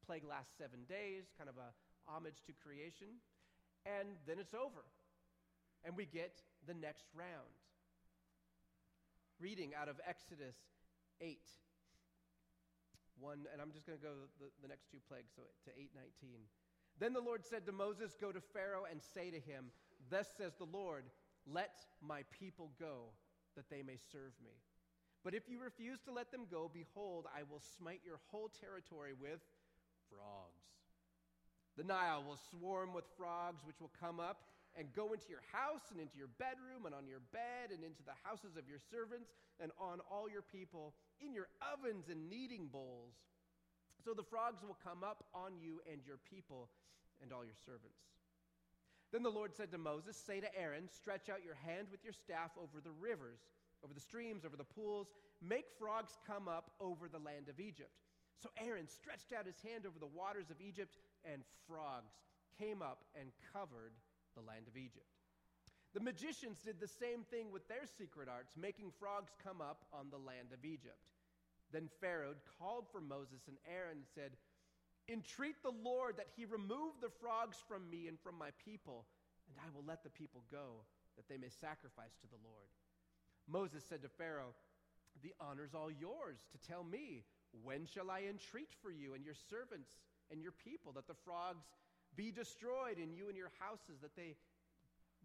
The 0.00 0.04
plague 0.04 0.26
lasts 0.26 0.52
seven 0.58 0.84
days, 0.84 1.32
kind 1.40 1.48
of 1.48 1.56
a 1.56 1.72
homage 2.04 2.44
to 2.44 2.52
creation, 2.52 3.08
and 3.86 4.20
then 4.26 4.36
it's 4.36 4.54
over. 4.54 4.84
And 5.84 5.96
we 5.96 6.04
get 6.04 6.42
the 6.66 6.74
next 6.74 7.06
round. 7.14 7.56
Reading 9.40 9.72
out 9.76 9.88
of 9.88 10.00
Exodus 10.08 10.56
8, 11.20 11.38
one, 13.20 13.44
and 13.52 13.60
I'm 13.60 13.72
just 13.72 13.86
going 13.86 13.98
to 13.98 14.04
go 14.04 14.12
the, 14.40 14.48
the 14.62 14.68
next 14.68 14.90
two 14.90 14.98
plagues, 15.08 15.32
so 15.36 15.42
to 15.64 15.70
819. 15.72 16.40
Then 16.98 17.12
the 17.12 17.20
Lord 17.20 17.44
said 17.44 17.66
to 17.66 17.72
Moses, 17.72 18.16
Go 18.18 18.32
to 18.32 18.40
Pharaoh 18.40 18.88
and 18.90 19.00
say 19.00 19.30
to 19.30 19.40
him, 19.40 19.72
Thus 20.08 20.28
says 20.36 20.52
the 20.56 20.68
Lord, 20.68 21.04
Let 21.46 21.76
my 22.00 22.24
people 22.32 22.72
go, 22.80 23.12
that 23.56 23.68
they 23.68 23.82
may 23.82 23.98
serve 24.12 24.32
me. 24.42 24.56
But 25.24 25.34
if 25.34 25.48
you 25.48 25.60
refuse 25.60 26.00
to 26.06 26.12
let 26.12 26.30
them 26.30 26.46
go, 26.50 26.70
behold, 26.72 27.26
I 27.28 27.42
will 27.42 27.60
smite 27.76 28.00
your 28.04 28.20
whole 28.30 28.48
territory 28.60 29.12
with 29.18 29.40
frogs. 30.08 30.64
The 31.76 31.84
Nile 31.84 32.24
will 32.26 32.38
swarm 32.50 32.94
with 32.94 33.04
frogs, 33.16 33.62
which 33.66 33.80
will 33.80 33.92
come 34.00 34.20
up 34.20 34.40
and 34.76 34.92
go 34.92 35.16
into 35.16 35.32
your 35.32 35.42
house 35.52 35.88
and 35.90 35.98
into 35.98 36.20
your 36.20 36.30
bedroom 36.36 36.84
and 36.84 36.94
on 36.94 37.08
your 37.08 37.24
bed 37.32 37.72
and 37.72 37.80
into 37.82 38.04
the 38.04 38.16
houses 38.22 38.60
of 38.60 38.68
your 38.68 38.78
servants 38.78 39.32
and 39.58 39.72
on 39.80 40.04
all 40.12 40.28
your 40.28 40.44
people, 40.44 40.92
in 41.20 41.32
your 41.32 41.48
ovens 41.64 42.12
and 42.12 42.28
kneading 42.28 42.68
bowls. 42.68 43.16
So 44.04 44.12
the 44.12 44.22
frogs 44.22 44.62
will 44.62 44.76
come 44.84 45.02
up 45.02 45.24
on 45.34 45.56
you 45.58 45.80
and 45.90 46.04
your 46.04 46.20
people 46.28 46.68
and 47.24 47.32
all 47.32 47.44
your 47.44 47.58
servants. 47.64 48.04
Then 49.12 49.22
the 49.22 49.32
Lord 49.32 49.54
said 49.56 49.72
to 49.72 49.78
Moses, 49.78 50.16
Say 50.16 50.40
to 50.40 50.50
Aaron, 50.52 50.88
Stretch 50.92 51.28
out 51.30 51.44
your 51.44 51.56
hand 51.56 51.88
with 51.90 52.04
your 52.04 52.12
staff 52.12 52.52
over 52.60 52.84
the 52.84 52.92
rivers, 53.00 53.40
over 53.82 53.94
the 53.94 54.00
streams, 54.00 54.44
over 54.44 54.56
the 54.56 54.68
pools. 54.68 55.08
Make 55.40 55.66
frogs 55.78 56.18
come 56.26 56.48
up 56.48 56.70
over 56.80 57.08
the 57.08 57.22
land 57.22 57.48
of 57.48 57.60
Egypt. 57.60 57.96
So 58.42 58.50
Aaron 58.60 58.88
stretched 58.88 59.32
out 59.32 59.46
his 59.46 59.56
hand 59.64 59.86
over 59.86 59.98
the 59.98 60.10
waters 60.10 60.50
of 60.50 60.60
Egypt, 60.60 60.98
and 61.24 61.40
frogs 61.66 62.12
came 62.58 62.82
up 62.82 63.04
and 63.18 63.30
covered 63.52 63.92
the 64.36 64.44
land 64.44 64.68
of 64.68 64.76
Egypt. 64.76 65.08
The 65.96 66.04
magicians 66.04 66.60
did 66.60 66.76
the 66.78 66.92
same 67.00 67.24
thing 67.32 67.48
with 67.50 67.66
their 67.72 67.88
secret 67.88 68.28
arts, 68.28 68.52
making 68.52 68.92
frogs 69.00 69.32
come 69.40 69.64
up 69.64 69.88
on 69.96 70.12
the 70.12 70.20
land 70.20 70.52
of 70.52 70.60
Egypt. 70.60 71.00
Then 71.72 71.88
Pharaoh 72.00 72.36
called 72.60 72.84
for 72.92 73.00
Moses 73.00 73.48
and 73.48 73.56
Aaron 73.64 74.04
and 74.04 74.12
said, 74.14 74.36
Entreat 75.08 75.56
the 75.62 75.72
Lord 75.72 76.18
that 76.18 76.28
he 76.36 76.44
remove 76.44 77.00
the 77.00 77.14
frogs 77.20 77.56
from 77.66 77.88
me 77.88 78.08
and 78.08 78.20
from 78.20 78.36
my 78.36 78.50
people, 78.60 79.06
and 79.48 79.56
I 79.56 79.72
will 79.74 79.86
let 79.86 80.04
the 80.04 80.12
people 80.12 80.42
go, 80.52 80.84
that 81.16 81.28
they 81.28 81.38
may 81.38 81.48
sacrifice 81.48 82.12
to 82.20 82.28
the 82.28 82.42
Lord. 82.44 82.68
Moses 83.48 83.84
said 83.88 84.02
to 84.02 84.08
Pharaoh, 84.08 84.52
The 85.22 85.32
honor's 85.40 85.74
all 85.74 85.90
yours 85.90 86.44
to 86.52 86.58
tell 86.58 86.84
me, 86.84 87.24
when 87.62 87.86
shall 87.86 88.10
I 88.10 88.28
entreat 88.28 88.74
for 88.82 88.90
you 88.90 89.14
and 89.14 89.24
your 89.24 89.38
servants 89.48 89.96
and 90.30 90.42
your 90.42 90.52
people, 90.52 90.92
that 90.92 91.06
the 91.06 91.16
frogs 91.24 91.64
be 92.16 92.32
destroyed 92.32 92.98
in 92.98 93.12
you 93.12 93.28
and 93.28 93.36
your 93.36 93.52
houses, 93.60 94.00
that 94.02 94.16
they 94.16 94.36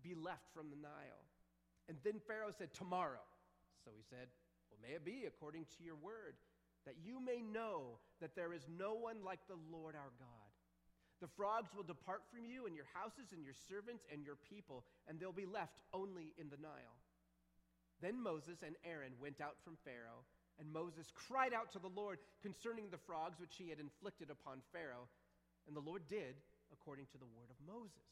be 0.04 0.14
left 0.14 0.46
from 0.54 0.70
the 0.70 0.76
Nile. 0.76 1.24
And 1.88 1.98
then 2.04 2.20
Pharaoh 2.28 2.54
said, 2.56 2.74
Tomorrow. 2.74 3.26
So 3.84 3.92
he 3.96 4.04
said, 4.10 4.28
Well, 4.70 4.80
may 4.84 4.96
it 4.96 5.06
be 5.06 5.26
according 5.26 5.66
to 5.78 5.84
your 5.84 5.96
word, 5.96 6.36
that 6.86 6.96
you 7.04 7.20
may 7.20 7.42
know 7.42 7.98
that 8.20 8.36
there 8.36 8.54
is 8.54 8.68
no 8.68 8.94
one 8.94 9.24
like 9.24 9.40
the 9.48 9.60
Lord 9.72 9.96
our 9.96 10.14
God. 10.20 10.52
The 11.22 11.30
frogs 11.38 11.70
will 11.78 11.86
depart 11.86 12.26
from 12.34 12.46
you 12.46 12.66
and 12.66 12.76
your 12.76 12.90
houses 12.98 13.30
and 13.32 13.46
your 13.46 13.54
servants 13.54 14.06
and 14.12 14.26
your 14.26 14.38
people, 14.50 14.84
and 15.08 15.20
they'll 15.20 15.32
be 15.32 15.46
left 15.46 15.78
only 15.94 16.34
in 16.38 16.50
the 16.50 16.58
Nile. 16.58 16.98
Then 18.02 18.18
Moses 18.18 18.66
and 18.66 18.76
Aaron 18.84 19.14
went 19.22 19.40
out 19.40 19.62
from 19.64 19.78
Pharaoh, 19.86 20.26
And 20.58 20.74
Moses 20.74 21.14
cried 21.14 21.54
out 21.54 21.72
to 21.74 21.80
the 21.80 21.94
Lord 21.94 22.18
concerning 22.42 22.90
the 22.90 22.98
frogs 22.98 23.40
which 23.40 23.56
he 23.58 23.70
had 23.70 23.80
inflicted 23.80 24.30
upon 24.30 24.66
Pharaoh. 24.74 25.08
And 25.68 25.76
the 25.76 25.86
Lord 25.86 26.02
did 26.10 26.34
according 26.82 27.06
to 27.14 27.22
the 27.22 27.30
word 27.38 27.54
of 27.54 27.62
Moses. 27.62 28.10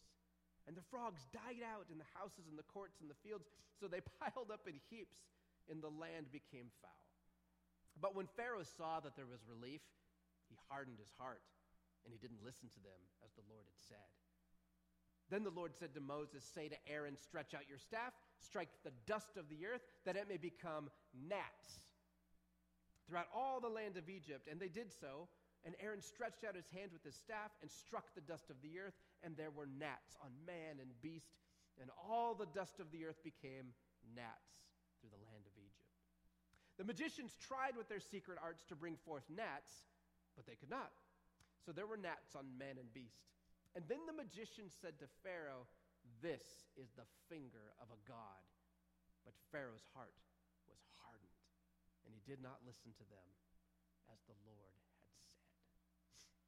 And 0.69 0.77
the 0.77 0.85
frogs 0.93 1.25
died 1.33 1.65
out 1.65 1.89
in 1.89 1.97
the 1.97 2.05
houses 2.13 2.45
and 2.45 2.53
the 2.53 2.69
courts 2.69 3.01
and 3.01 3.09
the 3.09 3.17
fields, 3.25 3.49
so 3.81 3.89
they 3.89 4.05
piled 4.21 4.53
up 4.53 4.69
in 4.69 4.77
heaps, 4.93 5.17
and 5.65 5.81
the 5.81 5.89
land 5.89 6.29
became 6.29 6.69
foul. 6.77 7.09
But 7.97 8.13
when 8.13 8.29
Pharaoh 8.37 8.61
saw 8.77 9.01
that 9.01 9.17
there 9.17 9.25
was 9.25 9.41
relief, 9.49 9.81
he 10.45 10.55
hardened 10.69 11.01
his 11.01 11.09
heart, 11.17 11.41
and 12.05 12.13
he 12.13 12.21
didn't 12.21 12.45
listen 12.45 12.69
to 12.69 12.81
them 12.85 13.01
as 13.25 13.33
the 13.33 13.45
Lord 13.49 13.65
had 13.65 13.81
said. 13.81 14.09
Then 15.33 15.43
the 15.43 15.53
Lord 15.53 15.73
said 15.73 15.93
to 15.93 16.01
Moses, 16.01 16.45
Say 16.45 16.69
to 16.69 16.77
Aaron, 16.85 17.17
Stretch 17.17 17.53
out 17.53 17.69
your 17.69 17.77
staff, 17.77 18.13
strike 18.39 18.69
the 18.85 18.93
dust 19.05 19.37
of 19.37 19.49
the 19.49 19.65
earth, 19.65 19.81
that 20.05 20.15
it 20.15 20.29
may 20.29 20.37
become 20.37 20.89
gnats 21.13 21.81
throughout 23.07 23.27
all 23.33 23.59
the 23.59 23.69
land 23.69 23.97
of 23.97 24.09
Egypt. 24.09 24.47
And 24.49 24.59
they 24.59 24.69
did 24.69 24.93
so. 24.93 25.29
And 25.65 25.75
Aaron 25.83 26.01
stretched 26.01 26.47
out 26.47 26.55
his 26.55 26.69
hand 26.71 26.95
with 26.95 27.03
his 27.03 27.15
staff 27.19 27.51
and 27.61 27.69
struck 27.69 28.15
the 28.15 28.23
dust 28.23 28.49
of 28.49 28.55
the 28.63 28.79
earth, 28.79 28.95
and 29.23 29.35
there 29.35 29.51
were 29.51 29.67
gnats 29.67 30.15
on 30.23 30.31
man 30.47 30.79
and 30.79 30.89
beast, 31.03 31.35
and 31.81 31.91
all 31.99 32.33
the 32.33 32.47
dust 32.55 32.79
of 32.79 32.91
the 32.91 33.03
earth 33.03 33.19
became 33.23 33.75
gnats 34.15 34.51
through 34.99 35.11
the 35.11 35.23
land 35.27 35.43
of 35.43 35.55
Egypt. 35.59 35.91
The 36.79 36.87
magicians 36.87 37.35
tried 37.43 37.75
with 37.75 37.91
their 37.91 37.99
secret 37.99 38.39
arts 38.39 38.63
to 38.71 38.75
bring 38.75 38.95
forth 39.03 39.27
gnats, 39.27 39.83
but 40.39 40.47
they 40.47 40.55
could 40.55 40.71
not. 40.71 40.95
So 41.67 41.75
there 41.75 41.87
were 41.87 41.99
gnats 41.99 42.39
on 42.39 42.55
man 42.55 42.79
and 42.79 42.87
beast. 42.95 43.27
And 43.75 43.83
then 43.91 44.07
the 44.07 44.15
magician 44.15 44.71
said 44.71 44.95
to 45.03 45.11
Pharaoh, 45.21 45.67
This 46.23 46.71
is 46.79 46.87
the 46.95 47.05
finger 47.27 47.75
of 47.83 47.91
a 47.91 47.99
god. 48.07 48.43
But 49.27 49.35
Pharaoh's 49.51 49.85
heart 49.91 50.15
was 50.71 50.79
hardened, 51.03 51.43
and 52.07 52.15
he 52.15 52.23
did 52.23 52.39
not 52.39 52.63
listen 52.65 52.95
to 52.95 53.05
them 53.11 53.27
as 54.09 54.23
the 54.25 54.39
Lord 54.47 54.73
had 55.99 56.15
said. 56.15 56.39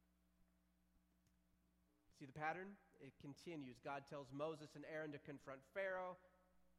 See 2.22 2.30
the 2.30 2.38
pattern? 2.38 2.78
It 3.02 3.18
continues. 3.18 3.82
God 3.82 4.06
tells 4.06 4.30
Moses 4.30 4.78
and 4.78 4.86
Aaron 4.86 5.10
to 5.10 5.18
confront 5.18 5.58
Pharaoh, 5.74 6.14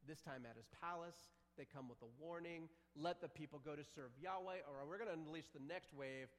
this 0.08 0.24
time 0.24 0.48
at 0.48 0.56
his 0.56 0.64
palace. 0.80 1.36
They 1.60 1.68
come 1.68 1.84
with 1.84 2.00
a 2.00 2.08
warning 2.16 2.72
let 2.96 3.20
the 3.20 3.28
people 3.28 3.60
go 3.60 3.76
to 3.76 3.84
serve 3.84 4.16
Yahweh, 4.16 4.64
or 4.64 4.88
we're 4.88 4.96
going 4.96 5.12
to 5.12 5.20
unleash 5.20 5.52
the 5.52 5.60
next 5.60 5.92
wave 5.92 6.32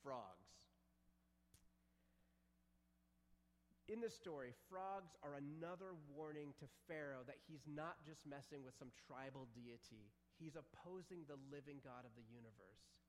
frogs. 0.00 0.48
In 3.92 4.00
this 4.00 4.16
story, 4.16 4.56
frogs 4.72 5.12
are 5.20 5.36
another 5.36 5.92
warning 6.08 6.56
to 6.64 6.66
Pharaoh 6.88 7.28
that 7.28 7.44
he's 7.44 7.68
not 7.68 8.00
just 8.08 8.24
messing 8.24 8.64
with 8.64 8.72
some 8.80 8.88
tribal 9.04 9.52
deity 9.52 10.08
He's 10.40 10.56
opposing 10.56 11.28
the 11.28 11.36
living 11.52 11.84
God 11.84 12.08
of 12.08 12.16
the 12.16 12.24
universe. 12.32 12.99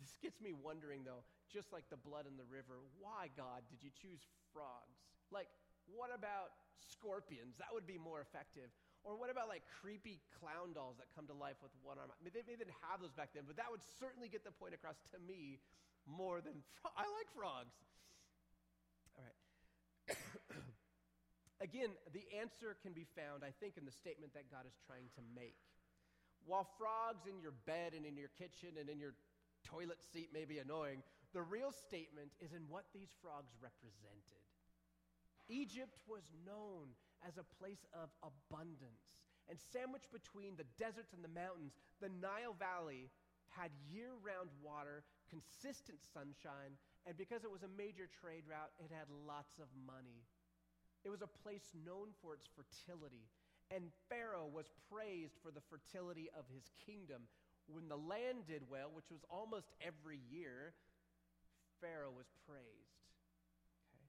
This 0.00 0.16
gets 0.20 0.40
me 0.40 0.52
wondering, 0.52 1.06
though, 1.06 1.22
just 1.52 1.72
like 1.72 1.86
the 1.90 2.00
blood 2.00 2.26
in 2.26 2.36
the 2.36 2.48
river, 2.48 2.82
why, 2.98 3.30
God, 3.36 3.62
did 3.70 3.82
you 3.82 3.90
choose 3.94 4.26
frogs? 4.52 4.98
Like, 5.30 5.48
what 5.86 6.10
about 6.10 6.54
scorpions? 6.80 7.56
That 7.58 7.70
would 7.72 7.86
be 7.86 7.98
more 7.98 8.20
effective. 8.20 8.72
Or 9.04 9.20
what 9.20 9.28
about 9.28 9.52
like 9.52 9.62
creepy 9.68 10.24
clown 10.40 10.72
dolls 10.72 10.96
that 10.96 11.12
come 11.12 11.28
to 11.28 11.36
life 11.36 11.60
with 11.60 11.70
one 11.84 12.00
arm? 12.00 12.08
They, 12.24 12.40
they 12.40 12.56
didn't 12.56 12.72
have 12.88 13.04
those 13.04 13.12
back 13.12 13.36
then, 13.36 13.44
but 13.44 13.60
that 13.60 13.68
would 13.68 13.84
certainly 14.00 14.32
get 14.32 14.48
the 14.48 14.54
point 14.56 14.72
across 14.72 14.96
to 15.12 15.20
me 15.20 15.60
more 16.08 16.40
than 16.40 16.64
fro- 16.80 16.96
I 16.96 17.04
like 17.04 17.28
frogs. 17.36 17.76
All 19.12 19.24
right. 19.28 20.16
Again, 21.68 21.92
the 22.16 22.24
answer 22.40 22.80
can 22.80 22.96
be 22.96 23.04
found, 23.12 23.44
I 23.44 23.52
think, 23.60 23.76
in 23.76 23.84
the 23.84 23.92
statement 23.92 24.32
that 24.32 24.48
God 24.48 24.64
is 24.64 24.74
trying 24.88 25.12
to 25.20 25.22
make. 25.36 25.60
While 26.48 26.68
frogs 26.76 27.24
in 27.28 27.40
your 27.40 27.56
bed 27.64 27.92
and 27.96 28.04
in 28.04 28.16
your 28.16 28.32
kitchen 28.36 28.76
and 28.80 28.88
in 28.88 29.00
your 29.00 29.16
toilet 29.64 30.00
seat 30.12 30.30
may 30.32 30.44
be 30.44 30.58
annoying, 30.58 31.02
the 31.32 31.42
real 31.42 31.72
statement 31.72 32.30
is 32.40 32.52
in 32.52 32.68
what 32.68 32.84
these 32.94 33.10
frogs 33.20 33.52
represented. 33.58 34.42
Egypt 35.48 35.98
was 36.06 36.24
known 36.46 36.94
as 37.26 37.36
a 37.36 37.50
place 37.58 37.84
of 37.92 38.08
abundance. 38.22 39.18
And 39.48 39.60
sandwiched 39.60 40.08
between 40.08 40.56
the 40.56 40.68
deserts 40.80 41.12
and 41.12 41.20
the 41.20 41.28
mountains, 41.28 41.76
the 42.00 42.08
Nile 42.08 42.56
Valley 42.56 43.12
had 43.52 43.68
year 43.92 44.16
round 44.24 44.48
water, 44.64 45.04
consistent 45.28 46.00
sunshine, 46.00 46.80
and 47.04 47.12
because 47.20 47.44
it 47.44 47.52
was 47.52 47.60
a 47.60 47.76
major 47.76 48.08
trade 48.08 48.48
route, 48.48 48.72
it 48.80 48.88
had 48.88 49.04
lots 49.28 49.60
of 49.60 49.68
money. 49.84 50.24
It 51.04 51.12
was 51.12 51.20
a 51.20 51.28
place 51.44 51.76
known 51.84 52.16
for 52.24 52.32
its 52.32 52.48
fertility 52.56 53.28
and 53.70 53.88
Pharaoh 54.08 54.48
was 54.50 54.68
praised 54.92 55.38
for 55.40 55.50
the 55.50 55.64
fertility 55.72 56.28
of 56.36 56.44
his 56.52 56.68
kingdom. 56.84 57.24
When 57.66 57.88
the 57.88 57.96
land 57.96 58.46
did 58.46 58.62
well, 58.68 58.92
which 58.92 59.08
was 59.10 59.24
almost 59.30 59.72
every 59.80 60.20
year, 60.28 60.74
Pharaoh 61.80 62.12
was 62.12 62.28
praised. 62.44 63.00
Okay? 63.92 64.08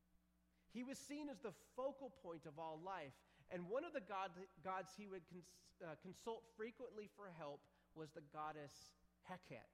He 0.76 0.84
was 0.84 1.00
seen 1.00 1.30
as 1.32 1.40
the 1.40 1.56
focal 1.76 2.12
point 2.24 2.46
of 2.46 2.60
all 2.60 2.80
life. 2.84 3.16
And 3.52 3.70
one 3.70 3.86
of 3.86 3.94
the 3.94 4.04
god, 4.04 4.32
gods 4.64 4.92
he 4.98 5.08
would 5.08 5.24
cons, 5.32 5.48
uh, 5.80 5.96
consult 6.02 6.44
frequently 6.58 7.08
for 7.16 7.32
help 7.38 7.62
was 7.96 8.12
the 8.12 8.26
goddess 8.34 8.92
Heket. 9.30 9.72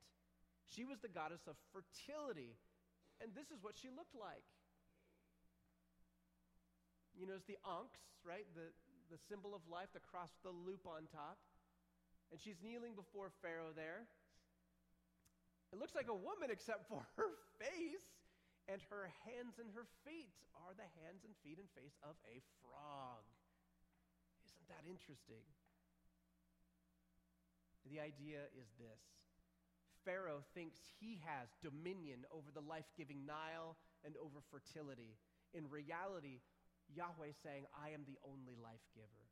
She 0.70 0.86
was 0.86 1.00
the 1.02 1.12
goddess 1.12 1.48
of 1.50 1.58
fertility. 1.74 2.56
And 3.20 3.34
this 3.36 3.50
is 3.52 3.62
what 3.62 3.76
she 3.78 3.90
looked 3.90 4.16
like. 4.16 4.46
You 7.18 7.28
it's 7.36 7.46
the 7.46 7.60
Ankhs, 7.68 8.02
right? 8.24 8.48
The, 8.56 8.72
the 9.12 9.20
symbol 9.30 9.54
of 9.54 9.62
life, 9.68 9.92
the 9.94 10.02
cross 10.02 10.32
with 10.40 10.48
the 10.48 10.56
loop 10.56 10.88
on 10.88 11.06
top. 11.12 11.38
And 12.32 12.40
she's 12.40 12.64
kneeling 12.64 12.96
before 12.96 13.30
Pharaoh 13.44 13.76
there. 13.76 14.08
It 15.72 15.80
looks 15.80 15.96
like 15.96 16.08
a 16.08 16.16
woman 16.16 16.52
except 16.52 16.88
for 16.88 17.04
her 17.16 17.32
face, 17.60 18.08
and 18.68 18.80
her 18.92 19.12
hands 19.28 19.60
and 19.60 19.72
her 19.76 19.88
feet 20.08 20.36
are 20.56 20.76
the 20.76 20.88
hands 21.04 21.24
and 21.28 21.36
feet 21.44 21.60
and 21.60 21.68
face 21.76 21.96
of 22.04 22.16
a 22.28 22.40
frog. 22.64 23.24
Isn't 24.48 24.68
that 24.72 24.84
interesting? 24.88 25.44
The 27.88 28.00
idea 28.00 28.48
is 28.56 28.70
this 28.80 29.02
Pharaoh 30.06 30.44
thinks 30.54 30.80
he 31.00 31.20
has 31.26 31.50
dominion 31.62 32.26
over 32.32 32.52
the 32.54 32.64
life 32.64 32.88
giving 32.98 33.26
Nile 33.26 33.76
and 34.06 34.16
over 34.18 34.40
fertility. 34.52 35.18
In 35.54 35.68
reality, 35.70 36.42
Yahweh 36.96 37.32
is 37.32 37.40
saying, 37.44 37.66
I 37.76 37.92
am 37.92 38.04
the 38.08 38.18
only 38.24 38.56
life 38.56 38.84
giver. 38.96 39.26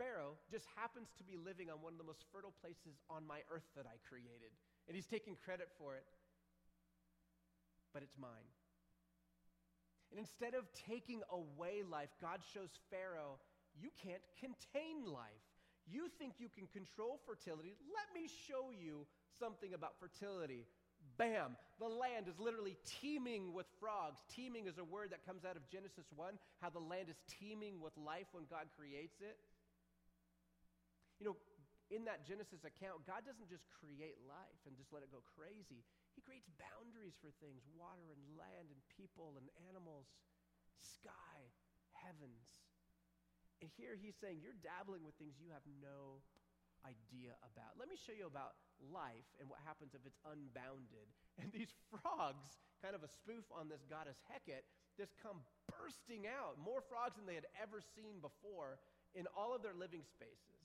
Pharaoh 0.00 0.40
just 0.48 0.64
happens 0.80 1.12
to 1.20 1.24
be 1.28 1.36
living 1.36 1.68
on 1.68 1.84
one 1.84 1.92
of 1.92 2.00
the 2.00 2.08
most 2.08 2.24
fertile 2.32 2.56
places 2.64 2.96
on 3.12 3.28
my 3.28 3.44
earth 3.52 3.68
that 3.76 3.84
I 3.84 4.00
created, 4.08 4.48
and 4.88 4.96
he's 4.96 5.04
taking 5.04 5.36
credit 5.36 5.68
for 5.76 5.92
it, 6.00 6.08
but 7.92 8.00
it's 8.02 8.16
mine. 8.16 8.48
And 10.08 10.16
instead 10.18 10.56
of 10.56 10.64
taking 10.72 11.20
away 11.28 11.84
life, 11.84 12.08
God 12.16 12.40
shows 12.40 12.72
Pharaoh, 12.88 13.36
you 13.76 13.92
can't 14.00 14.24
contain 14.40 15.04
life. 15.04 15.44
You 15.84 16.08
think 16.18 16.40
you 16.40 16.48
can 16.48 16.66
control 16.72 17.20
fertility. 17.28 17.76
Let 17.92 18.08
me 18.16 18.26
show 18.48 18.72
you 18.72 19.04
something 19.38 19.76
about 19.76 20.00
fertility 20.00 20.64
bam, 21.18 21.56
the 21.78 21.88
land 21.88 22.28
is 22.28 22.38
literally 22.38 22.76
teeming 22.84 23.52
with 23.52 23.66
frogs. 23.78 24.20
Teeming 24.34 24.66
is 24.66 24.78
a 24.78 24.84
word 24.84 25.10
that 25.10 25.24
comes 25.24 25.44
out 25.44 25.56
of 25.56 25.68
Genesis 25.68 26.06
1, 26.16 26.34
how 26.60 26.70
the 26.70 26.80
land 26.80 27.08
is 27.08 27.16
teeming 27.28 27.80
with 27.80 27.92
life 27.96 28.26
when 28.32 28.44
God 28.48 28.72
creates 28.76 29.20
it. 29.20 29.36
You 31.20 31.30
know, 31.30 31.36
in 31.92 32.06
that 32.06 32.24
Genesis 32.24 32.64
account, 32.64 33.04
God 33.04 33.26
doesn't 33.26 33.50
just 33.50 33.66
create 33.68 34.16
life 34.24 34.62
and 34.64 34.78
just 34.78 34.94
let 34.94 35.04
it 35.04 35.10
go 35.12 35.20
crazy. 35.36 35.84
He 36.16 36.24
creates 36.24 36.48
boundaries 36.56 37.18
for 37.20 37.34
things 37.42 37.66
water 37.76 38.08
and 38.14 38.22
land 38.38 38.72
and 38.72 38.80
people 38.94 39.36
and 39.36 39.46
animals, 39.68 40.08
sky, 40.80 41.36
heavens. 41.92 42.46
And 43.60 43.68
here 43.76 43.98
he's 43.98 44.16
saying, 44.16 44.40
You're 44.40 44.56
dabbling 44.64 45.04
with 45.04 45.18
things 45.20 45.36
you 45.36 45.52
have 45.52 45.66
no 45.82 46.24
idea 46.86 47.36
about. 47.44 47.76
Let 47.76 47.92
me 47.92 47.98
show 47.98 48.16
you 48.16 48.24
about 48.24 48.56
life 48.80 49.28
and 49.36 49.50
what 49.50 49.60
happens 49.66 49.92
if 49.92 50.02
it's 50.08 50.20
unbounded. 50.24 51.08
And 51.40 51.48
these 51.56 51.72
frogs, 51.88 52.60
kind 52.84 52.92
of 52.92 53.00
a 53.00 53.08
spoof 53.08 53.48
on 53.48 53.72
this 53.72 53.80
goddess 53.88 54.20
Heket, 54.28 54.60
just 54.92 55.16
come 55.24 55.40
bursting 55.72 56.28
out, 56.28 56.60
more 56.60 56.84
frogs 56.84 57.16
than 57.16 57.24
they 57.24 57.32
had 57.32 57.48
ever 57.56 57.80
seen 57.80 58.20
before 58.20 58.76
in 59.16 59.24
all 59.32 59.56
of 59.56 59.64
their 59.64 59.72
living 59.72 60.04
spaces. 60.04 60.59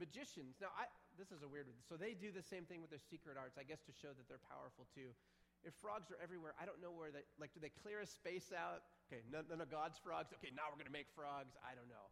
Magicians, 0.00 0.56
now 0.56 0.72
I, 0.72 0.88
this 1.20 1.28
is 1.28 1.44
a 1.44 1.50
weird 1.50 1.68
one. 1.68 1.76
So 1.84 2.00
they 2.00 2.16
do 2.16 2.32
the 2.32 2.42
same 2.42 2.64
thing 2.64 2.80
with 2.80 2.88
their 2.88 3.02
secret 3.12 3.36
arts, 3.36 3.60
I 3.60 3.68
guess 3.68 3.84
to 3.84 3.92
show 3.92 4.16
that 4.16 4.24
they're 4.24 4.42
powerful 4.48 4.88
too. 4.96 5.12
If 5.60 5.76
frogs 5.76 6.08
are 6.08 6.16
everywhere, 6.24 6.56
I 6.56 6.64
don't 6.64 6.80
know 6.80 6.88
where 6.88 7.12
they, 7.12 7.20
like, 7.36 7.52
do 7.52 7.60
they 7.60 7.68
clear 7.68 8.00
a 8.00 8.08
space 8.08 8.48
out? 8.48 8.80
Okay, 9.04 9.20
none, 9.28 9.44
none 9.52 9.60
of 9.60 9.68
God's 9.68 10.00
frogs. 10.00 10.32
Okay, 10.40 10.48
now 10.56 10.72
we're 10.72 10.80
going 10.80 10.88
to 10.88 10.96
make 10.96 11.12
frogs. 11.12 11.52
I 11.60 11.76
don't 11.76 11.92
know 11.92 12.08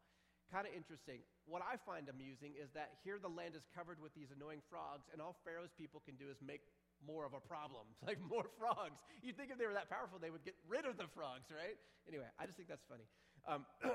kind 0.48 0.64
of 0.64 0.72
interesting. 0.72 1.20
What 1.44 1.61
I 1.61 1.77
find 1.77 2.09
amusing 2.09 2.57
is 2.57 2.72
that 2.72 2.96
here 3.05 3.20
the 3.20 3.29
land 3.29 3.53
is 3.53 3.68
covered 3.68 4.01
with 4.01 4.16
these 4.16 4.33
annoying 4.33 4.64
frogs, 4.64 5.05
and 5.12 5.20
all 5.20 5.37
Pharaoh's 5.44 5.77
people 5.77 6.01
can 6.01 6.16
do 6.16 6.33
is 6.33 6.40
make 6.40 6.64
more 7.05 7.29
of 7.29 7.37
a 7.37 7.42
problem, 7.44 7.85
like 8.09 8.16
more 8.24 8.48
frogs. 8.57 9.05
You'd 9.20 9.37
think 9.37 9.53
if 9.53 9.61
they 9.61 9.68
were 9.68 9.77
that 9.77 9.92
powerful, 9.92 10.16
they 10.16 10.33
would 10.33 10.48
get 10.48 10.57
rid 10.64 10.88
of 10.88 10.96
the 10.96 11.05
frogs, 11.12 11.53
right? 11.53 11.77
Anyway, 12.09 12.24
I 12.40 12.48
just 12.48 12.57
think 12.57 12.72
that's 12.72 12.88
funny. 12.88 13.05
Um, 13.44 13.68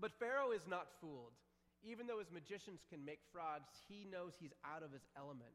But 0.00 0.12
Pharaoh 0.18 0.52
is 0.52 0.66
not 0.68 0.88
fooled. 1.00 1.32
Even 1.82 2.06
though 2.06 2.18
his 2.18 2.32
magicians 2.32 2.84
can 2.88 3.04
make 3.04 3.20
frogs, 3.32 3.68
he 3.88 4.06
knows 4.08 4.34
he's 4.34 4.54
out 4.64 4.82
of 4.82 4.92
his 4.92 5.06
element. 5.16 5.54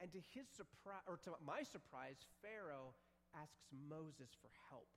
And 0.00 0.10
to 0.12 0.20
his 0.32 0.48
surprise, 0.48 1.04
or 1.06 1.20
to 1.28 1.36
my 1.44 1.62
surprise, 1.62 2.24
Pharaoh 2.40 2.96
asks 3.36 3.68
Moses 3.70 4.32
for 4.40 4.50
help. 4.72 4.88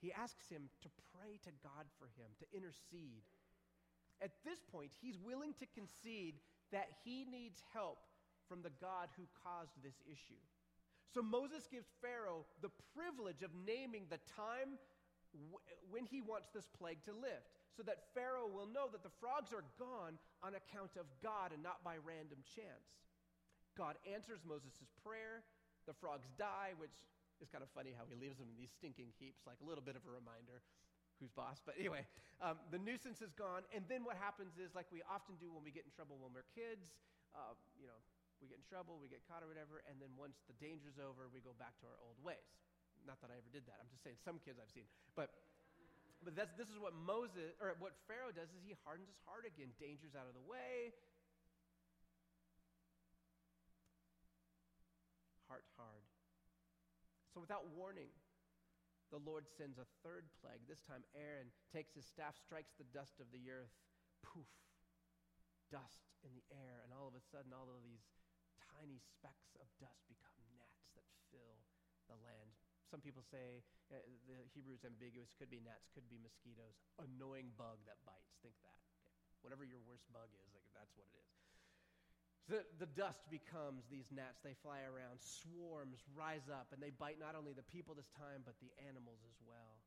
He 0.00 0.12
asks 0.12 0.48
him 0.48 0.70
to 0.82 0.88
pray 1.12 1.38
to 1.44 1.52
God 1.62 1.86
for 1.98 2.06
him, 2.18 2.30
to 2.38 2.46
intercede. 2.54 3.24
At 4.22 4.36
this 4.44 4.62
point, 4.70 4.92
he's 5.00 5.18
willing 5.18 5.54
to 5.58 5.66
concede 5.74 6.38
that 6.72 6.88
he 7.04 7.24
needs 7.24 7.62
help 7.72 7.98
from 8.48 8.62
the 8.62 8.74
God 8.80 9.08
who 9.16 9.24
caused 9.42 9.74
this 9.82 9.96
issue. 10.06 10.40
So 11.12 11.22
Moses 11.22 11.66
gives 11.70 11.86
Pharaoh 12.02 12.44
the 12.60 12.74
privilege 12.94 13.42
of 13.42 13.50
naming 13.54 14.06
the 14.10 14.20
time 14.36 14.78
when 15.90 16.04
he 16.06 16.20
wants 16.20 16.48
this 16.54 16.68
plague 16.78 17.02
to 17.04 17.12
lift, 17.12 17.63
so 17.74 17.82
that 17.82 18.14
Pharaoh 18.14 18.46
will 18.46 18.70
know 18.70 18.86
that 18.94 19.02
the 19.02 19.12
frogs 19.18 19.50
are 19.50 19.66
gone 19.76 20.16
on 20.46 20.54
account 20.54 20.94
of 20.94 21.10
God 21.18 21.50
and 21.50 21.58
not 21.62 21.82
by 21.82 21.98
random 21.98 22.38
chance. 22.46 23.02
God 23.74 23.98
answers 24.06 24.46
Moses' 24.46 24.86
prayer. 25.02 25.42
The 25.90 25.94
frogs 25.98 26.30
die, 26.38 26.78
which 26.78 26.94
is 27.42 27.50
kind 27.50 27.66
of 27.66 27.68
funny 27.74 27.90
how 27.90 28.06
he 28.06 28.14
leaves 28.14 28.38
them 28.38 28.46
in 28.46 28.56
these 28.56 28.70
stinking 28.70 29.10
heaps, 29.18 29.42
like 29.44 29.58
a 29.58 29.66
little 29.66 29.82
bit 29.82 29.98
of 29.98 30.06
a 30.06 30.12
reminder 30.14 30.62
who's 31.18 31.34
boss. 31.34 31.58
But 31.60 31.74
anyway, 31.76 32.06
um, 32.38 32.62
the 32.70 32.78
nuisance 32.78 33.18
is 33.20 33.34
gone. 33.34 33.66
And 33.74 33.82
then 33.90 34.06
what 34.06 34.14
happens 34.16 34.54
is, 34.56 34.72
like 34.78 34.86
we 34.94 35.02
often 35.10 35.34
do 35.42 35.50
when 35.50 35.66
we 35.66 35.74
get 35.74 35.82
in 35.82 35.92
trouble 35.92 36.16
when 36.22 36.30
we're 36.30 36.46
kids, 36.54 36.94
uh, 37.34 37.58
you 37.74 37.90
know, 37.90 37.98
we 38.38 38.46
get 38.46 38.58
in 38.58 38.66
trouble, 38.66 39.02
we 39.02 39.10
get 39.10 39.22
caught 39.26 39.42
or 39.42 39.50
whatever, 39.50 39.82
and 39.90 39.98
then 39.98 40.10
once 40.14 40.42
the 40.46 40.56
danger's 40.58 40.98
over, 40.98 41.30
we 41.30 41.42
go 41.42 41.54
back 41.58 41.74
to 41.82 41.86
our 41.90 41.98
old 42.02 42.18
ways. 42.22 42.54
Not 43.06 43.20
that 43.20 43.28
I 43.28 43.36
ever 43.36 43.50
did 43.52 43.66
that. 43.68 43.76
I'm 43.82 43.90
just 43.90 44.00
saying 44.00 44.16
some 44.24 44.40
kids 44.40 44.56
I've 44.56 44.72
seen. 44.72 44.88
But 45.12 45.32
but 46.24 46.32
that's, 46.32 46.56
this 46.56 46.72
is 46.72 46.80
what 46.80 46.96
Moses 46.96 47.52
or 47.60 47.76
what 47.78 47.92
Pharaoh 48.08 48.32
does 48.32 48.48
is 48.56 48.64
he 48.64 48.72
hardens 48.82 49.12
his 49.12 49.20
heart 49.28 49.44
again. 49.44 49.76
Danger's 49.76 50.16
out 50.16 50.24
of 50.24 50.32
the 50.32 50.42
way. 50.48 50.96
Heart 55.52 55.68
hard. 55.76 56.04
So 57.36 57.44
without 57.44 57.68
warning, 57.76 58.08
the 59.12 59.20
Lord 59.20 59.44
sends 59.46 59.76
a 59.76 59.86
third 60.00 60.24
plague. 60.40 60.64
This 60.64 60.80
time 60.88 61.04
Aaron 61.12 61.52
takes 61.70 61.92
his 61.92 62.08
staff, 62.08 62.34
strikes 62.40 62.72
the 62.80 62.88
dust 62.90 63.20
of 63.20 63.28
the 63.30 63.52
earth. 63.52 63.76
Poof. 64.24 64.48
Dust 65.68 66.08
in 66.24 66.32
the 66.32 66.46
air, 66.50 66.80
and 66.82 66.90
all 66.96 67.06
of 67.06 67.14
a 67.14 67.24
sudden 67.28 67.52
all 67.52 67.68
of 67.68 67.84
these 67.84 68.08
tiny 68.74 68.98
specks 68.98 69.52
of 69.60 69.68
dust 69.76 70.00
become 70.08 70.40
gnats 70.56 70.88
that 70.96 71.04
fill 71.28 71.60
the 72.08 72.16
land. 72.24 72.63
Some 72.94 73.02
people 73.02 73.26
say 73.26 73.58
uh, 73.90 73.98
the 74.30 74.38
Hebrew 74.54 74.70
is 74.70 74.86
ambiguous. 74.86 75.34
Could 75.34 75.50
be 75.50 75.58
gnats, 75.58 75.90
could 75.90 76.06
be 76.06 76.14
mosquitoes. 76.22 76.78
Annoying 77.02 77.50
bug 77.58 77.82
that 77.90 77.98
bites. 78.06 78.38
Think 78.38 78.54
that. 78.62 78.78
Okay. 78.86 79.34
Whatever 79.42 79.66
your 79.66 79.82
worst 79.82 80.06
bug 80.14 80.30
is, 80.30 80.46
like 80.54 80.62
that's 80.78 80.94
what 80.94 81.02
it 81.10 81.18
is. 81.18 81.34
So 82.46 82.54
the 82.78 82.86
dust 82.94 83.26
becomes 83.34 83.90
these 83.90 84.14
gnats. 84.14 84.46
They 84.46 84.54
fly 84.62 84.86
around. 84.86 85.18
Swarms 85.18 86.06
rise 86.14 86.46
up, 86.46 86.70
and 86.70 86.78
they 86.78 86.94
bite 86.94 87.18
not 87.18 87.34
only 87.34 87.50
the 87.50 87.66
people 87.66 87.98
this 87.98 88.14
time, 88.14 88.46
but 88.46 88.54
the 88.62 88.70
animals 88.86 89.26
as 89.26 89.42
well. 89.42 89.82